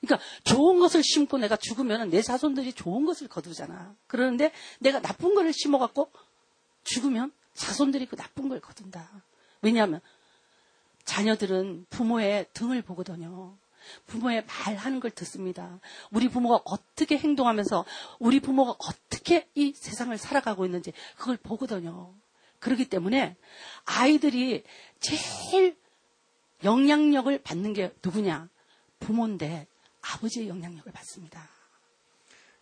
[0.00, 3.94] 그러니까 좋은 것을 심고 내가 죽으면 내 자손들이 좋은 것을 거두잖아.
[4.06, 6.10] 그러는데 내가 나쁜 거를 심어갖고
[6.84, 9.08] 죽으면 자손들이 그 나쁜 걸 거둔다.
[9.60, 10.00] 왜냐하면
[11.04, 13.56] 자녀들은 부모의 등을 보거든요.
[14.07, 15.79] 부모의 말하는 걸 듣습니다.
[16.11, 17.85] 우리 부모가 어떻게 행동하면서
[18.19, 22.13] 우리 부모가 어떻게 이 세상을 살아가고 있는지 그걸 보거든요.
[22.59, 23.35] 그렇기 때문에
[23.85, 24.63] 아이들이
[24.99, 25.77] 제일
[26.63, 28.49] 영향력을 받는 게 누구냐?
[28.99, 29.67] 부모인데
[30.01, 31.49] 아버지의 영향력을 받습니다.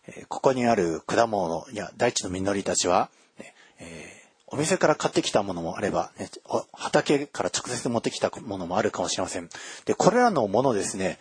[0.06, 6.29] えーここにある果物や大地の実りたちは、ねえー お店から買ってきたものもあれば、ね
[6.73, 9.49] 畑から直接持ってきたものもあるかもしれません。
[9.85, 11.19] で、これらのものですね、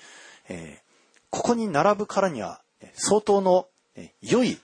[0.48, 0.88] えー
[1.30, 2.60] ここに並ぶからには、
[2.94, 3.66] 相当の、
[3.96, 4.58] ね良い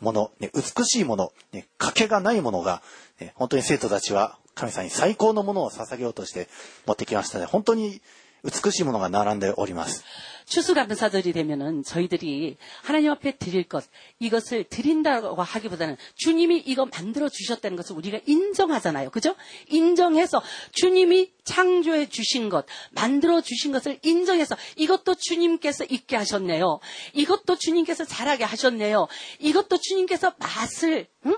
[0.00, 2.82] もの、ね美しいもの、ね賭けがないものが、
[3.20, 6.48] ね本当に生徒たちは神様に最高のものを捧げようとして
[6.86, 8.00] 持ってきましたので、本当に
[8.43, 10.03] 美しいものが並んでおります。
[10.45, 13.83] 추수감사절이 되면은 저희들이 하나님 앞에 드릴 것,
[14.19, 19.09] 이것을 드린다고 하기보다는 주님이 이거 만들어 주셨다는 것을 우리가 인정하잖아요.
[19.09, 19.35] 그죠?
[19.69, 20.41] 인정해서
[20.73, 26.79] 주님이 창조해 주신 것, 만들어 주신 것을 인정해서 이것도 주님께서 있게 하셨네요.
[27.13, 29.07] 이것도 주님께서 잘하게 하셨네요.
[29.39, 31.37] 이것도 주님께서 맛을, 응?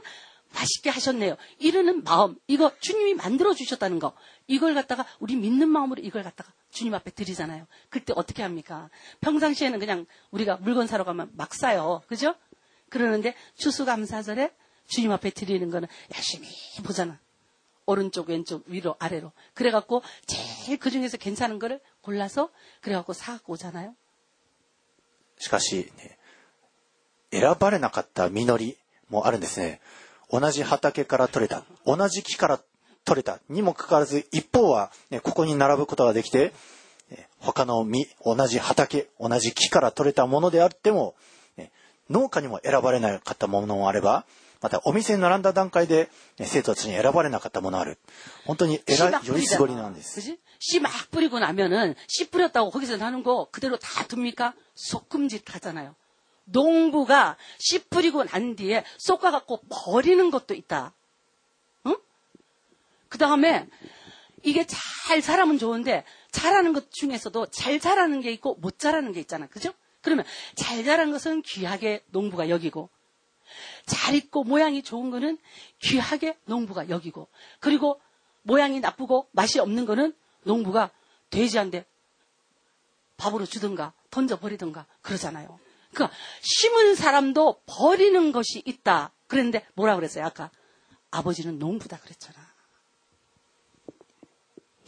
[0.53, 1.35] 맛있게 하셨네요.
[1.59, 4.13] 이러는 마음, 이거 주님이 만들어 주셨다는 거,
[4.47, 7.67] 이걸 갖다가 우리 믿는 마음으로 이걸 갖다가 주님 앞에 드리잖아요.
[7.89, 8.89] 그때 어떻게 합니까?
[9.21, 12.01] 평상시에는 그냥 우리가 물건 사러 가면 막 사요.
[12.07, 12.35] 그죠?
[12.89, 14.51] 그러는데 추수감사절에
[14.87, 16.47] 주님 앞에 드리는 거는 열심히
[16.83, 17.19] 보잖아.
[17.85, 19.31] 오른쪽, 왼쪽, 위로, 아래로.
[19.53, 22.49] 그래갖고 제일 그 중에서 괜찮은 거를 골라서
[22.81, 23.95] 그래갖고 사갖고 오잖아요.
[25.37, 26.17] しかし、ね、
[27.31, 28.77] 選ばれなかった実り
[29.09, 29.81] もあるんですね。
[30.31, 32.61] 同じ畑から取れた、同じ木から
[33.09, 36.53] 取れたにもかかわらず、一方は、ね、ここに並ぶことができて、
[37.09, 41.15] ね他の実、同じ畑、同じ木から取れたものであっても、
[41.57, 41.71] ね
[42.09, 44.25] 農家にも選ばれなかったものもあれば、
[44.61, 46.09] またお店に並んだ段階で、
[46.39, 47.99] ね生徒たちに選ばれなかったものある。
[48.45, 49.81] 本当に 씨 選 막 い、より絞り 뿌리잖아.
[49.83, 50.19] なんです。
[50.19, 50.39] 그지?
[50.59, 54.55] 씨 막 뿌리고 나면은 씨 뿌렸다고 거기서 나는 거 그대로 다 둡니까?
[54.73, 55.95] 쏙금짓 하잖아요.
[56.45, 60.93] 농부가 씨 뿌리고 난 뒤에 쏙가갖고 버리는 것도 있다.
[63.10, 63.12] 응?
[63.12, 63.66] 그 다음에
[64.42, 69.46] 이게 잘 자라면 좋은데 자라는 것 중에서도 잘 자라는 게 있고 못 자라는 게 있잖아.
[69.46, 69.72] 그죠?
[70.00, 72.88] 그러면 잘 자란 것은 귀하게 농부가 여기고
[73.84, 75.38] 잘 있고 모양이 좋은 거는
[75.82, 78.00] 귀하게 농부가 여기고 그리고
[78.42, 80.90] 모양이 나쁘고 맛이 없는 거는 농부가
[81.28, 81.84] 돼지한테
[83.18, 85.58] 밥으로 주든가 던져버리든가 그러잖아요.
[85.92, 89.12] 그러니까 심은 사람도 버리는 것이 있다.
[89.26, 90.24] 그랬는데 뭐라 그랬어요?
[90.24, 90.50] 아까
[91.10, 92.39] 아버지는 농부다 그랬잖아.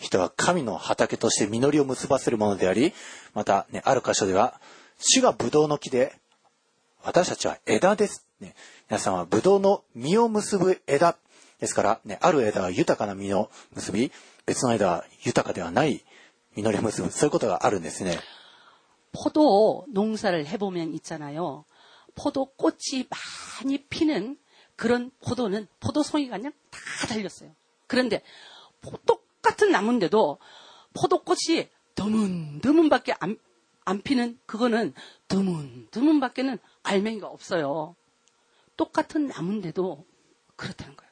[0.02, 2.94] 人は神の畑として実りを結ばせるものであり、
[3.34, 4.60] また、ね、ある箇所では、
[5.00, 6.14] 主がブドウの木で、
[7.04, 8.26] 私たちは枝です。
[8.40, 8.54] ね、
[8.90, 11.18] 皆さんはブドウの実を結ぶ枝。
[11.60, 14.12] ですから、ね、ある枝は豊かな実を結び、
[14.46, 16.06] 別の枝は豊かではない
[16.56, 17.12] 実りを結ぶ。
[17.12, 18.20] そういうことがあるんですね。
[19.14, 21.66] 포도 농사를 해보면 있잖아요.
[22.14, 23.08] 포도 꽃이
[23.64, 24.38] 많이 피는
[24.76, 27.50] 그런 포도는 포도송이가 그냥 다 달렸어요.
[27.88, 28.22] 그런데
[28.82, 29.00] 포-
[29.42, 30.40] 똑같은 나무인데도
[30.94, 33.38] 포도꽃이 드문드문밖에 안,
[33.86, 34.94] 안 피는 그거는
[35.28, 37.96] 드문드문밖에는 알맹이가 없어요.
[38.76, 40.06] 똑같은 나무인데도
[40.56, 41.08] 그렇다는 거예요.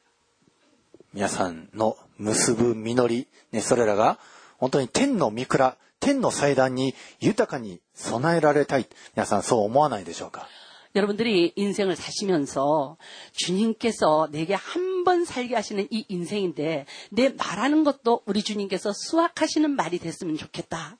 [1.13, 4.19] 皆さんの結ぶ実り、ね、それらが、
[4.57, 8.87] 本当に天の御蔵、 天の祭壇に豊かに備えられたい。
[9.15, 10.49] 皆さんそう思わないでしょうか
[10.95, 12.97] 여러분들이 인생을 사시면서
[13.33, 19.99] 주님께서 내게 한 번 살게 하시는 이 인생인데 내 말하는 것도 우리 주님께서 수확하시는 말이
[19.99, 20.97] 됐으면 좋겠다.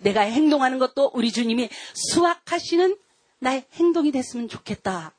[0.00, 2.98] 내가 행동하는 것도 우리 주님이 수확하시는
[3.38, 5.14] 나의 행동이 됐으면 좋겠다.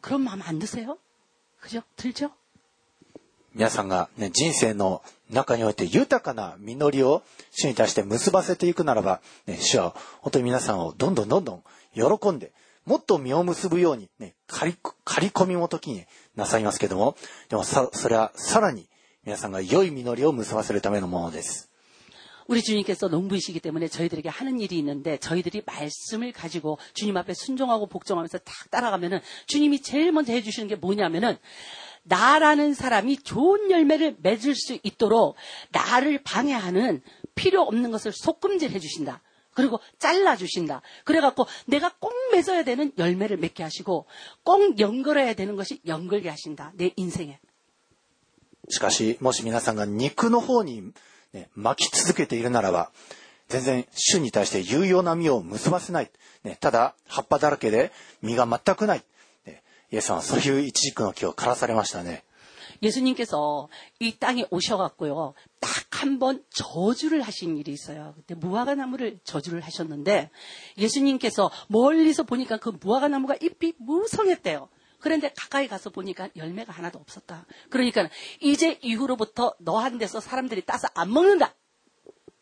[0.00, 0.98] 그런 마음 안 드세요?
[1.60, 1.82] 그죠?
[1.94, 2.30] 들죠?
[3.54, 11.62] 皆さんが、ね、人生の中において豊かな実りを主に対して結ばせていくならば、ね、主は本当に皆さんをどんどんどんどん
[11.94, 12.52] 喜んで、
[12.84, 16.04] もっと実を結ぶように、ね、刈り、刈り込みも時に
[16.36, 17.16] なさいますけども、
[17.48, 18.88] でもさ、それはさらに
[19.24, 21.70] 皆さんが良い実りを結ばせるためのものです。
[22.48, 28.38] 우리 주님께서 농부이시기 때문에 저희들에게 하는 일이 있는데 저희들이 말씀을 가지고 주님 앞에 순종하고 복종하면서
[28.38, 31.38] 딱 따라가면은 주님이 제일 먼저 해주시는 게 뭐냐면은
[32.04, 35.34] 나라는 사람이 좋은 열매를 맺을 수 있도록
[35.72, 37.02] 나를 방해하는
[37.34, 39.22] 필요 없는 것을 속금질 해주신다.
[39.54, 40.82] 그리고 잘라주신다.
[41.04, 44.06] 그래갖고 내가 꼭 맺어야 되는 열매를 맺게 하시고
[44.44, 46.72] 꼭 연결해야 되는 것이 연결게 하신다.
[46.76, 47.40] 내 인생에.
[48.68, 50.92] しかし、もし皆さんが肉の方に、
[51.32, 52.90] ね、巻き続けているならば、
[53.48, 56.10] 全然主に対して有用な実を結ばせない。
[56.42, 57.92] ね、ただ、葉っぱだらけで
[58.22, 59.04] 実が全くない。
[59.46, 59.62] ね、
[59.92, 62.24] イエス様はそういうイチジクの木を枯らされましたね。
[62.82, 63.68] 예수님께서
[64.00, 68.13] 이 땅에 오셔갖고요, 딱 한 번 저주를 하신 일이 있어요.
[68.15, 70.31] 그때 무화과 나무를 저주를 하셨는데,
[70.77, 74.67] 예수님께서 멀리서 보니까 그 무화과 나무가 잎이 무성했대요.
[74.99, 77.45] 그런데 가까이 가서 보니까 열매가 하나도 없었다.
[77.69, 81.55] 그러니까 이제 이후로부터 너한 데서 사람들이 따서 안 먹는다.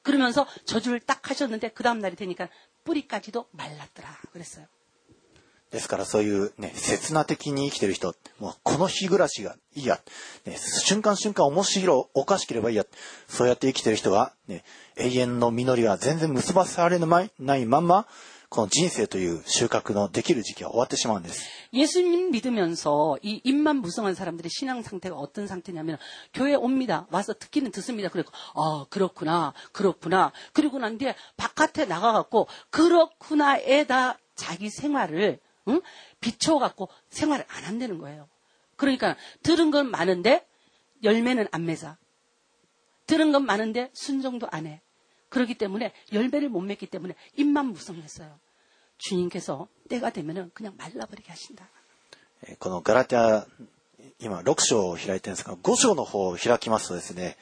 [0.04, 2.50] 그러면서 저주를 딱 하셨는데 그 다음 날이 되니까
[2.86, 4.10] 뿌리까지도 말랐더라.
[4.32, 4.66] 그랬어요.
[5.75, 10.01] ですからそういうね、刹那的に生きてる人、もうこの日暮らしがいいや。
[10.47, 12.87] ね、瞬間瞬間面白い、おかしければいいや。
[13.29, 14.63] そうやって生きてる人は、ね、
[14.97, 18.07] 永遠の実りが全然結ばされないまんま、
[18.51, 21.43] この人生という収穫のできる時期は終わってしまうんです。
[21.73, 25.99] 예수님 믿으면서 이 입만 무성한 사람들의 신앙 상태가 어떤 상태냐면
[26.33, 27.09] 교회 옵니다.
[27.11, 28.11] 와서 듣기는 듣습니다.
[28.11, 35.81] 그리고 아 그렇구나 그렇구나 그리고 난 뒤에 바깥에 나가갖고 그렇구나에다 자기 생활을 응?
[36.21, 38.29] 비춰갖고 생활을 안 한다는 거예요.
[38.77, 40.47] 그러니까 들은 건 많은데
[41.03, 41.97] 열매는 안 맺어.
[43.07, 44.81] 들은 건 많은데 순종도 안 해.
[45.29, 48.39] 그렇기 때문에 열매를 못 맺기 때문에 입만 무성했어요.
[48.99, 51.69] 주님께서 때가 되면은 그냥 말라버리게 하신다.
[52.47, 53.47] えーこのガラテア、
[54.21, 57.37] 今6章を開いてるんですが、5章の方を開きますとですね、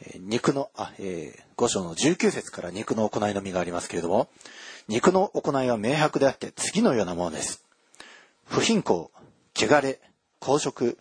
[0.00, 4.28] えー肉の、あ、え5章の19節から肉の行いの実がありますけれども、
[4.88, 7.64] 肉の行いは明白であって次のようなものです。
[8.46, 9.08] 不貧困、
[9.54, 10.00] 汚れ、
[10.40, 10.98] 公職、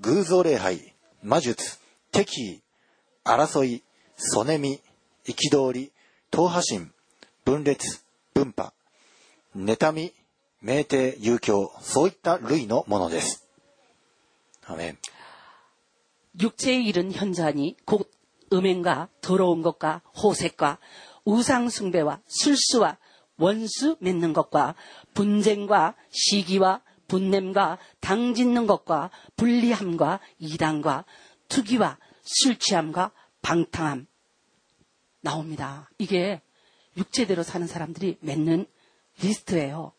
[0.00, 1.78] 偶像礼拝、魔術、
[2.12, 2.62] 敵意、
[3.24, 3.82] 争い、
[4.16, 4.80] 曽根み、
[5.26, 5.92] 憤り、
[6.30, 6.92] 党派心、
[7.44, 8.00] 分裂、
[8.32, 8.74] 分派、
[9.56, 10.14] 妬み、
[10.62, 13.46] 酩酊、遊興、そういった類のものです。
[14.66, 14.98] アメン。
[16.38, 18.08] 육체의 일은 현저하니 곧
[18.51, 20.79] 음행과 더러운 것과 호색과
[21.25, 22.97] 우상숭배와 술수와
[23.37, 24.75] 원수 맺는 것과
[25.13, 31.05] 분쟁과 시기와 분냄과 당짓는 것과 불리함과 이단과
[31.47, 34.07] 투기와 술취함과 방탕함
[35.21, 35.89] 나옵니다.
[35.97, 36.41] 이게
[36.97, 38.65] 육체대로 사는 사람들이 맺는
[39.21, 39.91] 리스트예요.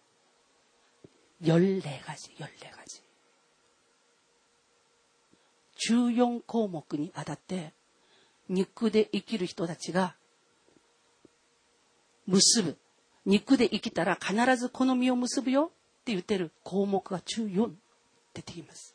[1.42, 3.02] 14가지, 14가지.
[5.74, 7.72] 주용코 목근이 아다 때
[8.48, 10.14] 肉で生きる人たちが
[12.26, 12.76] 結ぶ。
[13.24, 15.66] 肉で生きたら必ずこの実を結ぶよっ
[16.04, 17.70] て言ってる項目が14
[18.34, 18.94] 出てきます。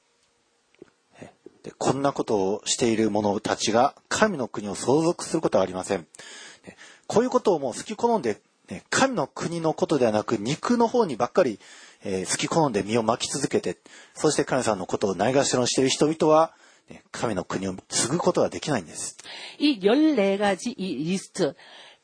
[1.64, 6.08] でこんなことをしている者たちが神の国を相続することはありません。
[7.08, 11.60] こういうことをもう好き好んで、ね神の国のことではなく肉の方にばっかり、
[12.04, 13.78] えー好き好んで身を巻き続けて、
[14.16, 16.54] そして神様のことをないがしろにしている人々は、
[17.11, 19.17] 神の国を継ぐことができないんです。
[19.59, 21.55] 이 14가지 이 리스트,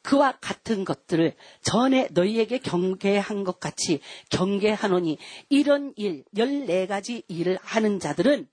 [0.02, 4.00] 그와 같은 것들을 전에 너희에게 경계한 것 같이
[4.30, 5.18] 경계하노니
[5.48, 8.48] 이런 일, 14가지 일을 하는 자들은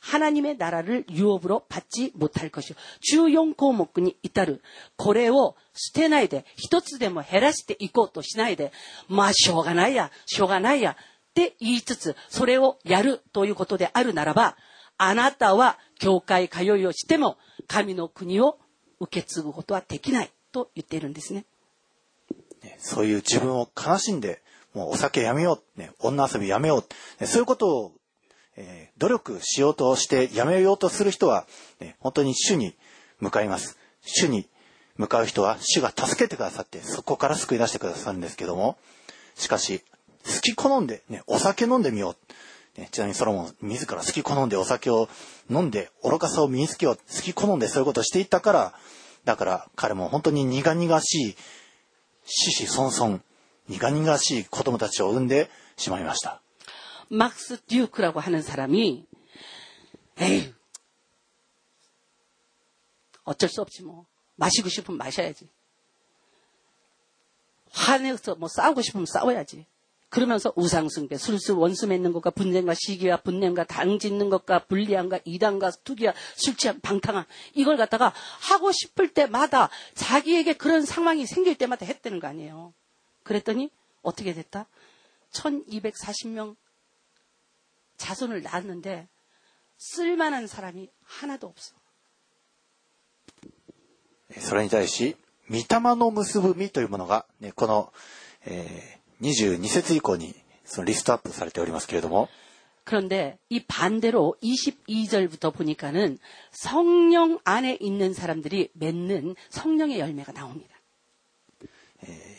[0.00, 2.76] 하나님의 나라를 유업으로 받지 못할 것이요.
[3.00, 4.58] 주용 고목군이 이따르
[4.96, 8.70] 고레오 스테나이데 히토츠데모 헤라시테 이고 또 시나이데
[9.08, 10.94] 마 쇼가나야 쇼가나야
[11.32, 14.56] 때 이츠츠 소레오 야르 ということであるならば
[14.99, 17.37] あなたは教会通いをしても
[17.67, 18.59] 神の国を
[18.99, 21.45] 受け継ぐことはできないと言っているんですね。
[22.77, 24.41] そういう自分を悲しんで、
[24.73, 27.91] もうお酒やめよう、ね、女遊びやめよう、ねそういうことを、
[28.55, 31.47] えー努力しようとしてやめようとする人は、
[31.79, 32.75] ね、本当に主に
[33.19, 33.77] 向かいます。
[34.01, 34.49] 主に
[34.97, 38.77] 向かう人は主が助けてくださって、そこから救い出してくださるんですけども、
[39.35, 39.79] しかし、
[40.25, 42.15] 好き好んで、ね、お酒飲んでみよう。
[42.78, 45.08] ね、ちなみにソロモン自ら好き好んでお酒を
[45.48, 46.96] 飲んで愚かさを身につけよう。
[46.96, 48.74] 好き好んでそういうことをしていったから、
[49.24, 51.36] だから彼も本当に苦々しい、
[52.24, 53.20] 死死孫孫、
[53.68, 56.40] 苦々しい子供たちを産んでしまいました。
[57.10, 59.06] 막스 듀크라고 하는 사람이
[60.18, 60.54] 에이
[63.24, 64.06] 어쩔 수 없지 뭐
[64.36, 65.48] 마시고 싶으면 마셔야지
[67.70, 69.66] 화내서 뭐 싸우고 싶으면 싸워야지
[70.14, 76.14] 그러면서 우상숭배 술술 원수 맺는 것과 분쟁과 시기와 분냄과 당 짓는 것과 불리함과 이단과 투기와
[76.36, 82.72] 술취한 방탕함 이걸 갖다가 하고 싶을 때마다 자기에게 그런 상황이 생길 때마다 했다는 거 아니에요
[83.24, 83.70] 그랬더니
[84.02, 84.68] 어떻게 됐다
[85.32, 86.54] 1240명
[87.96, 89.08] 자손을 낳았는데
[89.76, 91.74] 쓸만한 사람이 하나도 없어.
[94.36, 95.16] それに対し、
[95.48, 97.92] 御霊の結ぶ実というものが、ね、この、
[98.46, 100.34] えー 22節以降に
[100.64, 102.28] そのリストアップされておりますけれども、
[102.84, 106.18] 그런데 이 반대로 22절부터 보니까는
[106.52, 110.74] 성령 안에 있는 사람들이 맺는 성령의 열매가 나옵니다.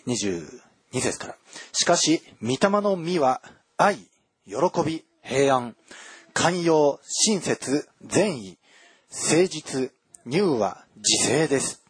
[0.05, 0.61] 22
[1.01, 1.37] 節から。
[1.71, 3.41] しかし、御霊の実は、
[3.77, 3.97] 愛、
[4.45, 4.53] 喜
[4.85, 5.75] び、平安、
[6.33, 8.57] 寛容、親切、善意、
[9.09, 9.91] 誠実、
[10.29, 11.81] 乳和、自制です。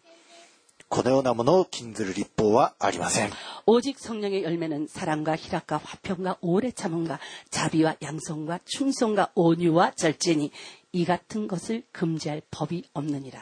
[0.88, 3.31] このようなものを禁ずる立法はありません。
[3.69, 7.19] 오직 성령의 열매는 사랑과 희락과 화평과 오래 참음과
[7.49, 10.51] 자비와 양성과 충성과 온유와 절제니
[10.91, 13.41] 이 같은 것을 금지할 법이 없느니라.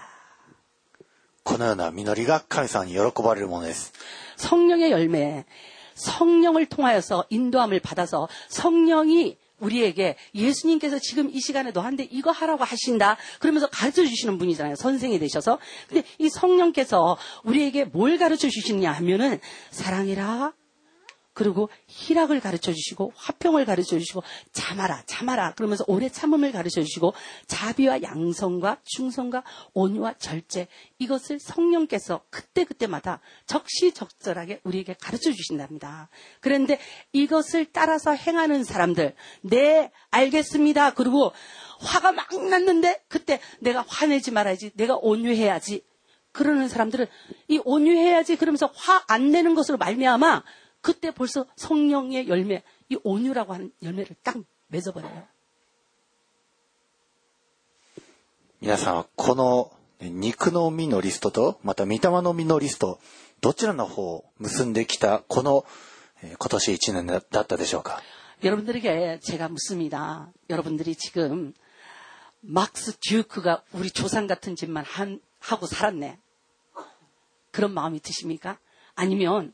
[1.44, 3.92] このような実りが神様に喜ばれるものです。
[4.38, 5.46] 성령의 열매,
[5.96, 13.17] 성령을 통하여서 인도함을 받아서 성령이 우리에게 예수님께서 지금 이 시간에 너한테 이거 하라고 하신다.
[13.39, 14.77] 그러면서 가르쳐 주시는 분이잖아요.
[14.77, 15.59] 선생이 되셔서.
[15.89, 19.41] 근데 이 성령께서 우리에게 뭘 가르쳐 주시느냐 하면은
[19.71, 20.53] 사랑해라.
[21.39, 27.15] 그리고 희락을 가르쳐 주시고 화평을 가르쳐 주시고 참아라 참아라 그러면서 오래 참음을 가르쳐 주시고
[27.47, 30.67] 자비와 양성과 충성과 온유와 절제
[30.99, 36.09] 이것을 성령께서 그때그때마다 적시적절하게 우리에게 가르쳐 주신답니다.
[36.41, 36.81] 그런데
[37.13, 40.95] 이것을 따라서 행하는 사람들 네 알겠습니다.
[40.95, 41.31] 그리고
[41.79, 45.85] 화가 막 났는데 그때 내가 화내지 말아야지 내가 온유해야지
[46.33, 47.07] 그러는 사람들은
[47.47, 50.43] 이 온유해야지 그러면서 화 안 내는 것으로 말미암아
[50.82, 54.38] 그때 벌써 성령의 열매, 이 온유라고 하는 열매를 딱
[54.68, 55.28] 맺어버려요.
[58.62, 63.00] 皆さんはこのね肉の実のリストと、また御霊の実のリスト、
[63.42, 65.66] どちらの方を結んできた、この
[66.22, 68.02] えー今年1年だだったでしょうか。
[68.44, 70.32] 여러분들에게 제가 묻습니다.
[70.50, 71.54] 여러분들이 지금
[72.42, 76.20] 막스 듀크가 우리 조상 같은 짓만 한- 하고 살았네.
[77.52, 78.58] 그런 마음이 드십니까?
[78.96, 79.54] 아니면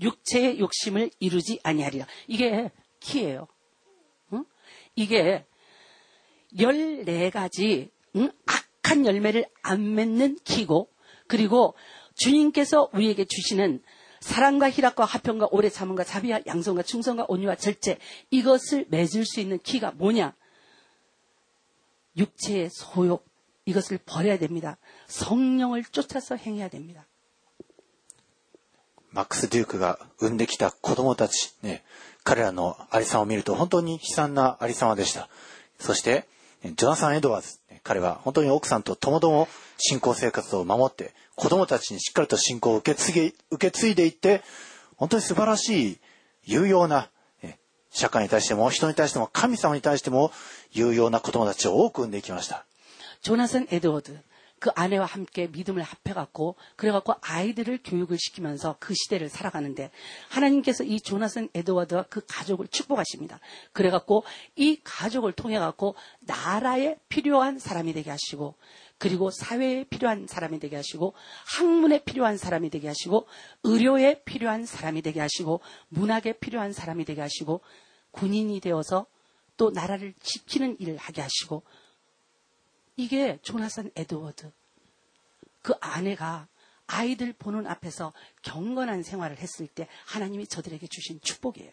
[0.00, 2.06] 육체의 욕심을 이루지 아니하리라.
[2.26, 2.70] 이게
[3.00, 3.46] 키예요.
[4.32, 4.44] 응?
[4.94, 5.44] 이게
[6.56, 8.30] 14가지 응?
[8.46, 10.88] 악한 열매를 안 맺는 키고
[11.26, 11.74] 그리고
[12.14, 13.82] 주님께서 우리에게 주시는
[14.20, 17.98] 사랑과 희락과 화평과 오래 참음과 자비와 양성과 충성과 온유와 절제
[18.30, 20.34] 이것을 맺을 수 있는 키가 뭐냐?
[22.16, 23.26] 육체의 소욕
[23.64, 24.78] 이것을 버려야 됩니다.
[25.08, 27.06] 성령을 쫓아서 행해야 됩니다.
[29.12, 31.84] マックス・デュークが産んできた子供たち、ね、
[32.24, 35.28] 彼らのありさまを見ると本当に悲惨なありさまでした。
[35.78, 36.26] そして、
[36.64, 39.48] ジョナサン・エドワーズ、彼は本当に奥さんとともども
[39.78, 44.42] 信仰生活を守って、子供たちにしっかりと信仰を受け継ぎ、受け継いでいって、
[44.96, 45.98] 本当に素晴らしい、
[46.44, 47.08] 有用な、
[47.90, 50.32] 社会に対しても、人に対しても、神様に対しても、
[50.70, 52.64] 有用な子供たちを多く産んでいきました。
[53.22, 54.18] ジョナサン・エドワーズ。
[54.62, 59.90] 그 아내와 함께 믿음을 합해갖고 그래갖고 아이들을 교육을 시키면서 그 시대를 살아가는데
[60.28, 63.40] 하나님께서 이 조나산 에드워드와 그 가족을 축복하십니다.
[63.72, 64.22] 그래갖고
[64.54, 68.54] 이 가족을 통해갖고 나라에 필요한 사람이 되게 하시고
[68.98, 71.14] 그리고 사회에 필요한 사람이 되게 하시고
[71.56, 73.26] 학문에 필요한 사람이 되게 하시고
[73.64, 77.62] 의료에 필요한 사람이 되게 하시고 문학에 필요한 사람이 되게 하시고
[78.12, 79.06] 군인이 되어서
[79.56, 81.64] 또 나라를 지키는 일을 하게 하시고
[82.95, 84.51] 이게 조나산 에드워드.
[85.61, 86.47] 그 아내가
[86.87, 91.71] 아이들 보는 앞에서 경건한 생활을 했을 때 하나님이 저들에게 주신 축복이에요.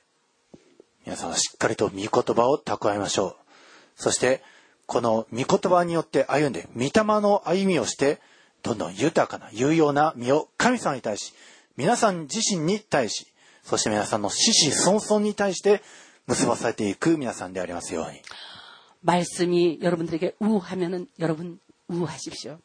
[1.06, 3.36] 皆さんはしっかりと御言葉を蓄えましょう。
[3.94, 4.42] そして、
[4.86, 6.90] この御言葉によって歩んで、御霊
[7.20, 8.20] の歩みをして、
[8.62, 11.34] どんどん豊かな、有用な身を神様に対し、
[11.76, 13.26] 皆さん自身に対し、
[13.62, 15.82] そして皆さんの死死孫孫に対して
[16.26, 18.20] 結ばされていく皆さんでありますように。
[18.99, 22.59] 말씀이 여러분들에게 우하면은 여러분 우하십시오.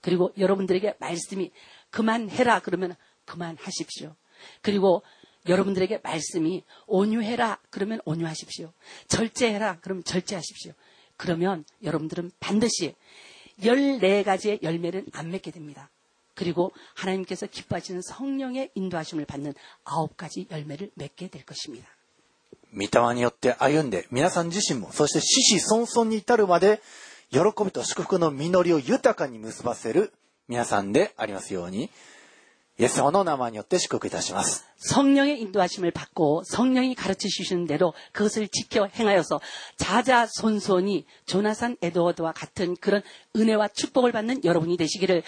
[0.00, 1.50] 그리고 여러분들에게 말씀이
[1.90, 2.94] 그만해라 그러면
[3.24, 4.14] 그만하십시오.
[4.60, 5.02] 그리고
[5.48, 8.72] 여러분들에게 말씀이 온유해라 그러면 온유하십시오.
[9.08, 10.72] 절제해라 그러면 절제하십시오.
[11.16, 12.94] 그러면 여러분들은 반드시
[13.60, 15.90] 14가지의 열매를 안 맺게 됩니다.
[16.34, 19.54] 그리고 하나님께서 기뻐하시는 성령의 인도하심을 받는
[19.84, 21.88] 아홉 가지 열매를 맺게 될 것입니다.
[22.73, 26.81] 御霊によって歩んで、皆さん自身も、そして死死孫孫に至るまで、
[27.31, 30.13] 喜びと祝福の実りを豊かに結ばせる
[30.47, 31.89] 皆さんでありますように、
[32.79, 34.63] イエス様の名前によって祝福いたします。
[34.77, 39.41] 성령의 인도하심을 받고 성령이 가르쳐 주시는 대로 그것을 지켜 행하여서
[39.77, 43.01] 자자손손이 조나산 에드워드와 같은 그런
[43.35, 45.23] 은혜와 축복을 받는 여러분이 되시기를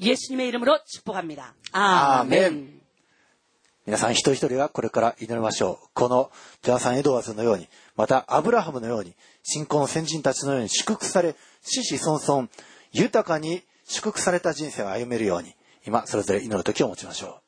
[0.00, 1.54] 예수님의 이름으로 축복합니다.
[1.72, 2.75] 아멘.
[3.87, 5.87] 皆さん一人一人がこれから祈りましょう。
[5.93, 6.29] この
[6.61, 9.13] ジョナサン・エドワーズのように、またアブラハムのように、
[9.43, 12.49] 信仰の先人たちのように祝福され、死死孫孫、
[12.91, 17.46] 豊かに祝福された人生を歩めるように、今、それぞれ祈る時を持ちましょう。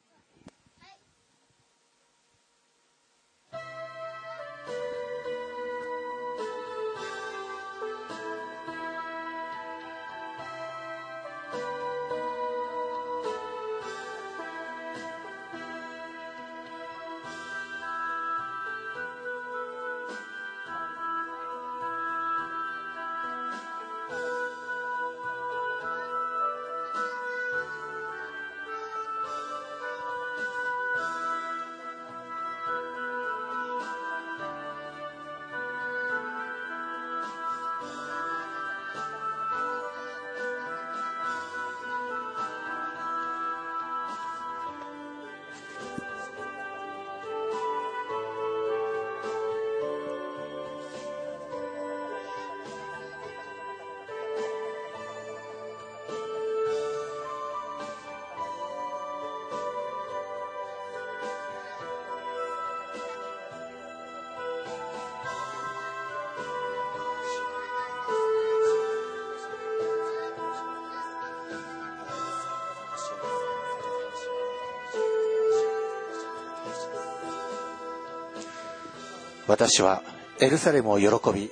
[79.49, 80.03] 私は
[80.39, 81.49] エルサレムを喜び、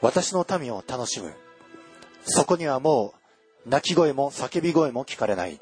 [0.00, 1.34] 私の民を楽しむ。
[2.24, 3.12] そこにはも
[3.66, 5.60] う泣き声も叫び声も聞かれない。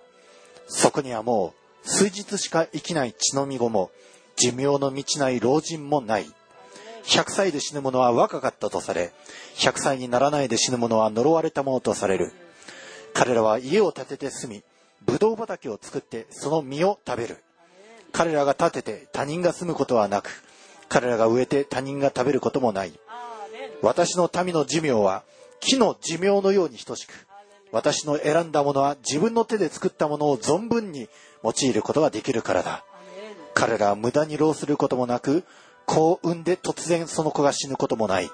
[0.69, 1.55] そこにはも
[1.85, 3.91] う数日しか生きない血のみ子も
[4.37, 6.27] 寿命の満ちない老人もない。
[7.07, 9.13] 100歳で死ぬ者は若かったとされ、
[9.57, 12.31] 100歳にならないで死ぬ者は呪われたものとされる。
[13.13, 14.63] 彼らは家を建てて住み、
[15.05, 17.43] ブドウ畑を作ってその実を食べる。
[18.13, 20.31] 彼らが建てて他人が住むことはなく、
[20.89, 22.93] 彼らが植えて他人が食べることもない。
[23.83, 25.25] 私の民の寿命は
[25.61, 27.27] 木の寿命のように等しく、
[27.73, 31.09] 私の選んだものは自分の手で作ったものを存分に
[31.43, 32.85] 用いることができるからだ。
[33.55, 35.45] 彼らは無駄に労することもなく、
[35.87, 38.31] 子を産んで突然その子が死ぬこともない。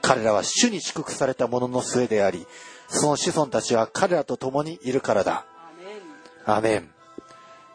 [0.00, 2.46] 彼らは主に祝福された者の末であり、
[2.88, 5.46] その子孫たちは彼らと共にいるからだ。
[6.44, 6.97] アーメン。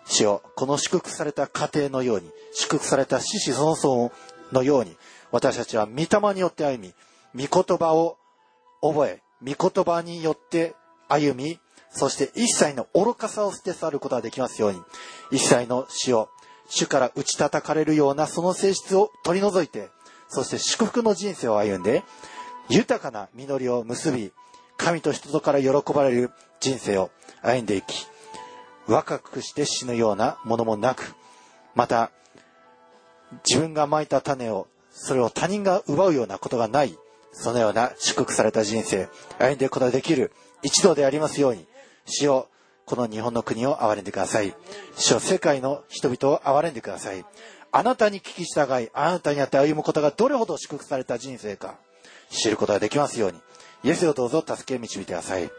[0.05, 4.11] 主よ、この祝福された家庭のように、祝福された死死孫孫
[4.51, 4.97] のように、
[5.31, 6.93] 私たちは御霊によって歩
[7.33, 8.17] み、御言葉を
[8.81, 10.75] 覚え、御言葉によって
[11.07, 11.59] 歩み、
[11.91, 14.81] そして一切の愚かさを捨て去ることができますように、
[15.31, 16.29] 一切の死を、
[16.69, 19.89] 主から打ち叩かれるようなその性質を取り除いて、
[20.27, 22.03] そして祝福の人生を歩んで、
[22.69, 24.31] 豊かな実りを結び、
[24.77, 28.07] 神と人とから喜ばれる人生を歩んでいき、
[28.87, 31.15] 若くして死ぬようなものもなく、
[31.75, 32.11] また、
[33.47, 36.97] 自分がまいた種を、それを他人が奪うようなことがない、
[37.31, 39.09] そのような祝福された人生、
[39.39, 40.31] 歩んでいくことができる
[40.61, 41.65] 一度でありますように、
[42.05, 42.47] 主を、
[42.85, 44.53] この日本の国を憐れんでください。
[44.97, 47.25] 主を世界の人々を憐れんでください。
[47.71, 51.75] あなたに聞き従い、あなたにあって歩むことがどれほど祝福された人生か、
[52.29, 53.41] 知ることができますように。
[53.82, 55.50] イエスをどうぞ助け導いてください。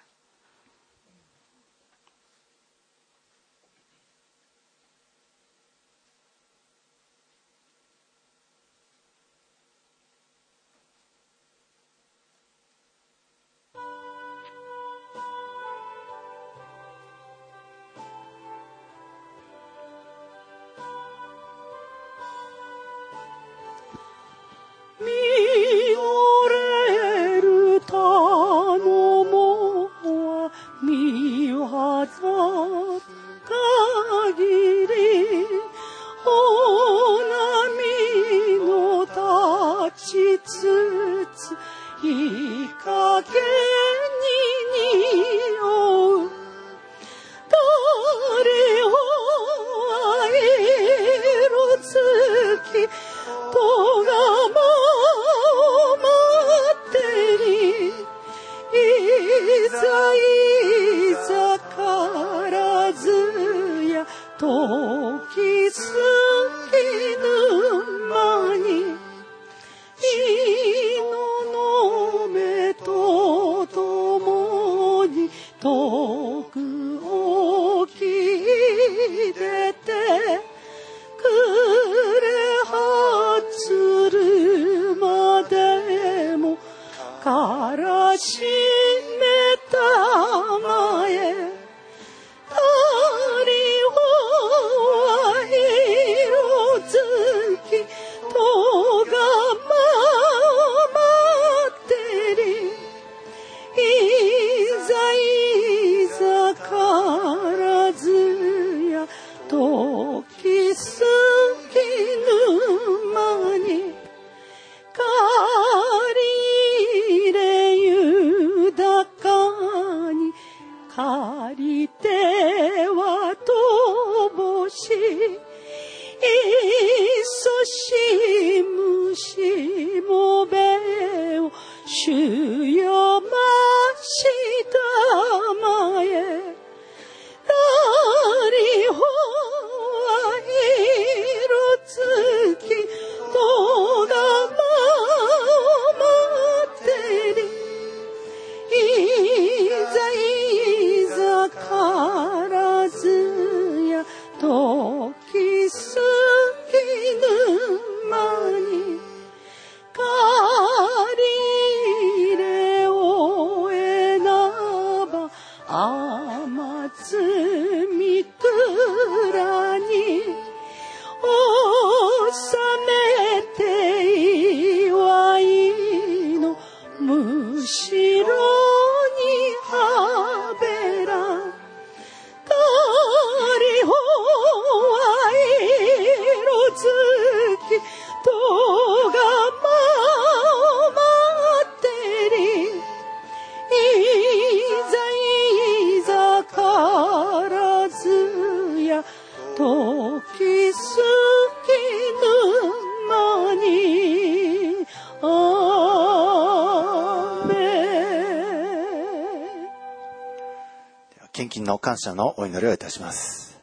[211.96, 213.58] 感謝のお祈りをいたします。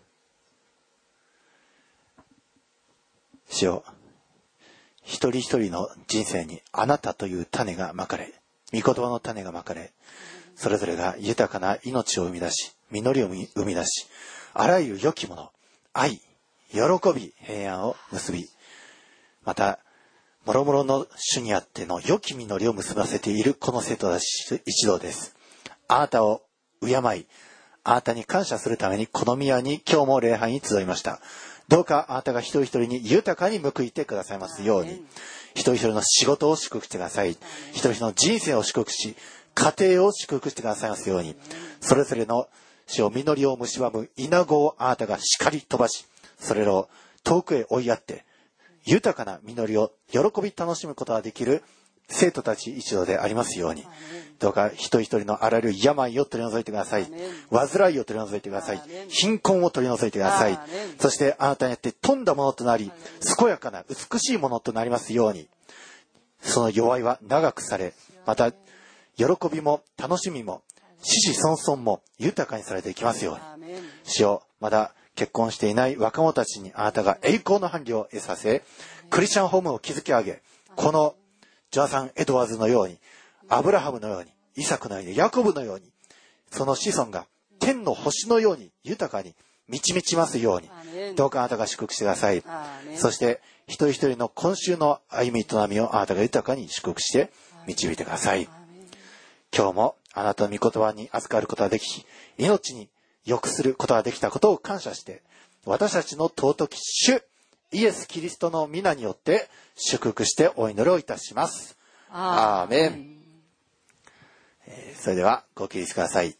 [3.47, 3.83] 主よ、
[5.03, 8.33] 一人一人の人生にあなたという種がまかれ、
[8.73, 9.91] 御言葉の種がまかれ、
[10.55, 14.07] それぞれが豊かな命を生み出し、実りを生み出し、
[14.55, 15.51] あらゆる良きもの、
[15.93, 16.19] 愛、
[16.71, 16.79] 喜
[17.15, 18.49] び、平安を結び、
[19.45, 19.77] また、
[20.43, 24.25] もろもろの主にあっての良き実りを結ばせているこの生徒たち
[24.65, 25.35] 一同です。
[25.87, 26.41] あなたを
[26.81, 27.27] 敬い、
[27.85, 31.19] あなたに感謝するためにこの宮に今日も礼拝に集いました。
[31.67, 35.03] どうかあなたが一人一人に豊かに報いてくださいますように、
[35.53, 37.31] 一人一人の仕事を祝福してください。
[37.31, 39.15] 一人一人の人生を祝福し、
[39.53, 41.35] 家庭を祝福してくださいますように、
[41.81, 42.47] それぞれの
[42.87, 46.05] 死を実りを蝕む稲子をあなたが叱り飛ばし、
[46.39, 46.89] それらを
[47.23, 48.25] 遠くへ追いやって、
[48.85, 51.63] 豊かな実りを喜び楽しむことができる
[52.07, 53.85] 生徒たち一同でありますように、
[54.39, 57.07] どうか一人一人のあらゆる病を取り除いてください。
[57.51, 58.81] 患いを取り除いてください。
[59.09, 60.59] 貧困を取り除いてください。
[60.99, 62.91] そしてあなたによって富んだものとなり、
[63.37, 65.47] 健やかな美しいものとなりますように、
[66.41, 67.93] その弱いは長くされ、
[68.25, 68.51] また、
[69.15, 70.61] 喜びも楽しみも、
[71.01, 73.75] 死死孫孫も豊かにされていきますように。
[74.03, 78.63] 主よ、まだ結婚していない若者たちにあなたが栄光の伴侶を得させ、
[79.09, 80.41] クリスチャンホームを築き上げ、
[80.75, 81.15] この
[81.73, 82.99] ジョナサン・エドワーズのように、
[83.49, 85.91] アブラハムのように、イサクのように、ヤコブのように、
[86.51, 87.25] その子孫が
[87.59, 89.33] 天の星のように豊かに
[89.67, 90.69] 満ち満ちますように、
[91.15, 92.43] どうかあなたが祝福してください。
[92.95, 97.33] そして、一人一人の今週の歩みとみをあなたが豊かに祝福して
[97.65, 98.47] 導いてください。
[99.51, 102.05] 今日もあなたの御言葉に預かることができ、
[102.37, 102.87] 命に
[103.25, 105.23] 良くすることができたことを感謝して、
[105.65, 107.23] 私たちの尊き主、
[107.73, 111.77] イエス・キリストの皆によって祝福してお祈りをいたします。
[112.09, 113.17] アーメン。
[114.67, 116.35] えー、それではご起立ください。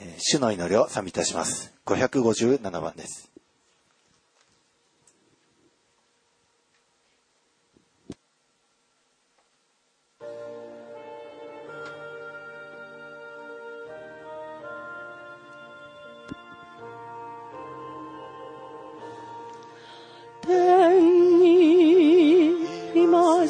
[0.00, 1.72] えー、主の祈りを賛美いたします。
[1.86, 3.31] 557番です。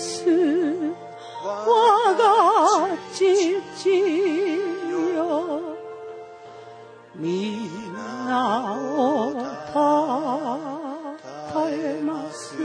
[0.02, 0.24] 主
[2.16, 5.76] が父よ。
[7.14, 9.32] 皆を
[9.72, 9.78] た
[11.52, 12.56] たえます。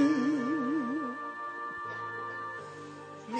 [3.29, 3.37] 御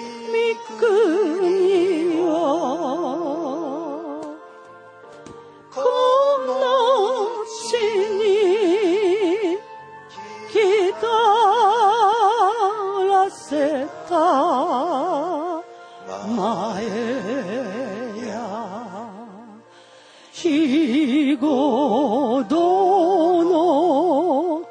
[21.40, 24.68] ごどの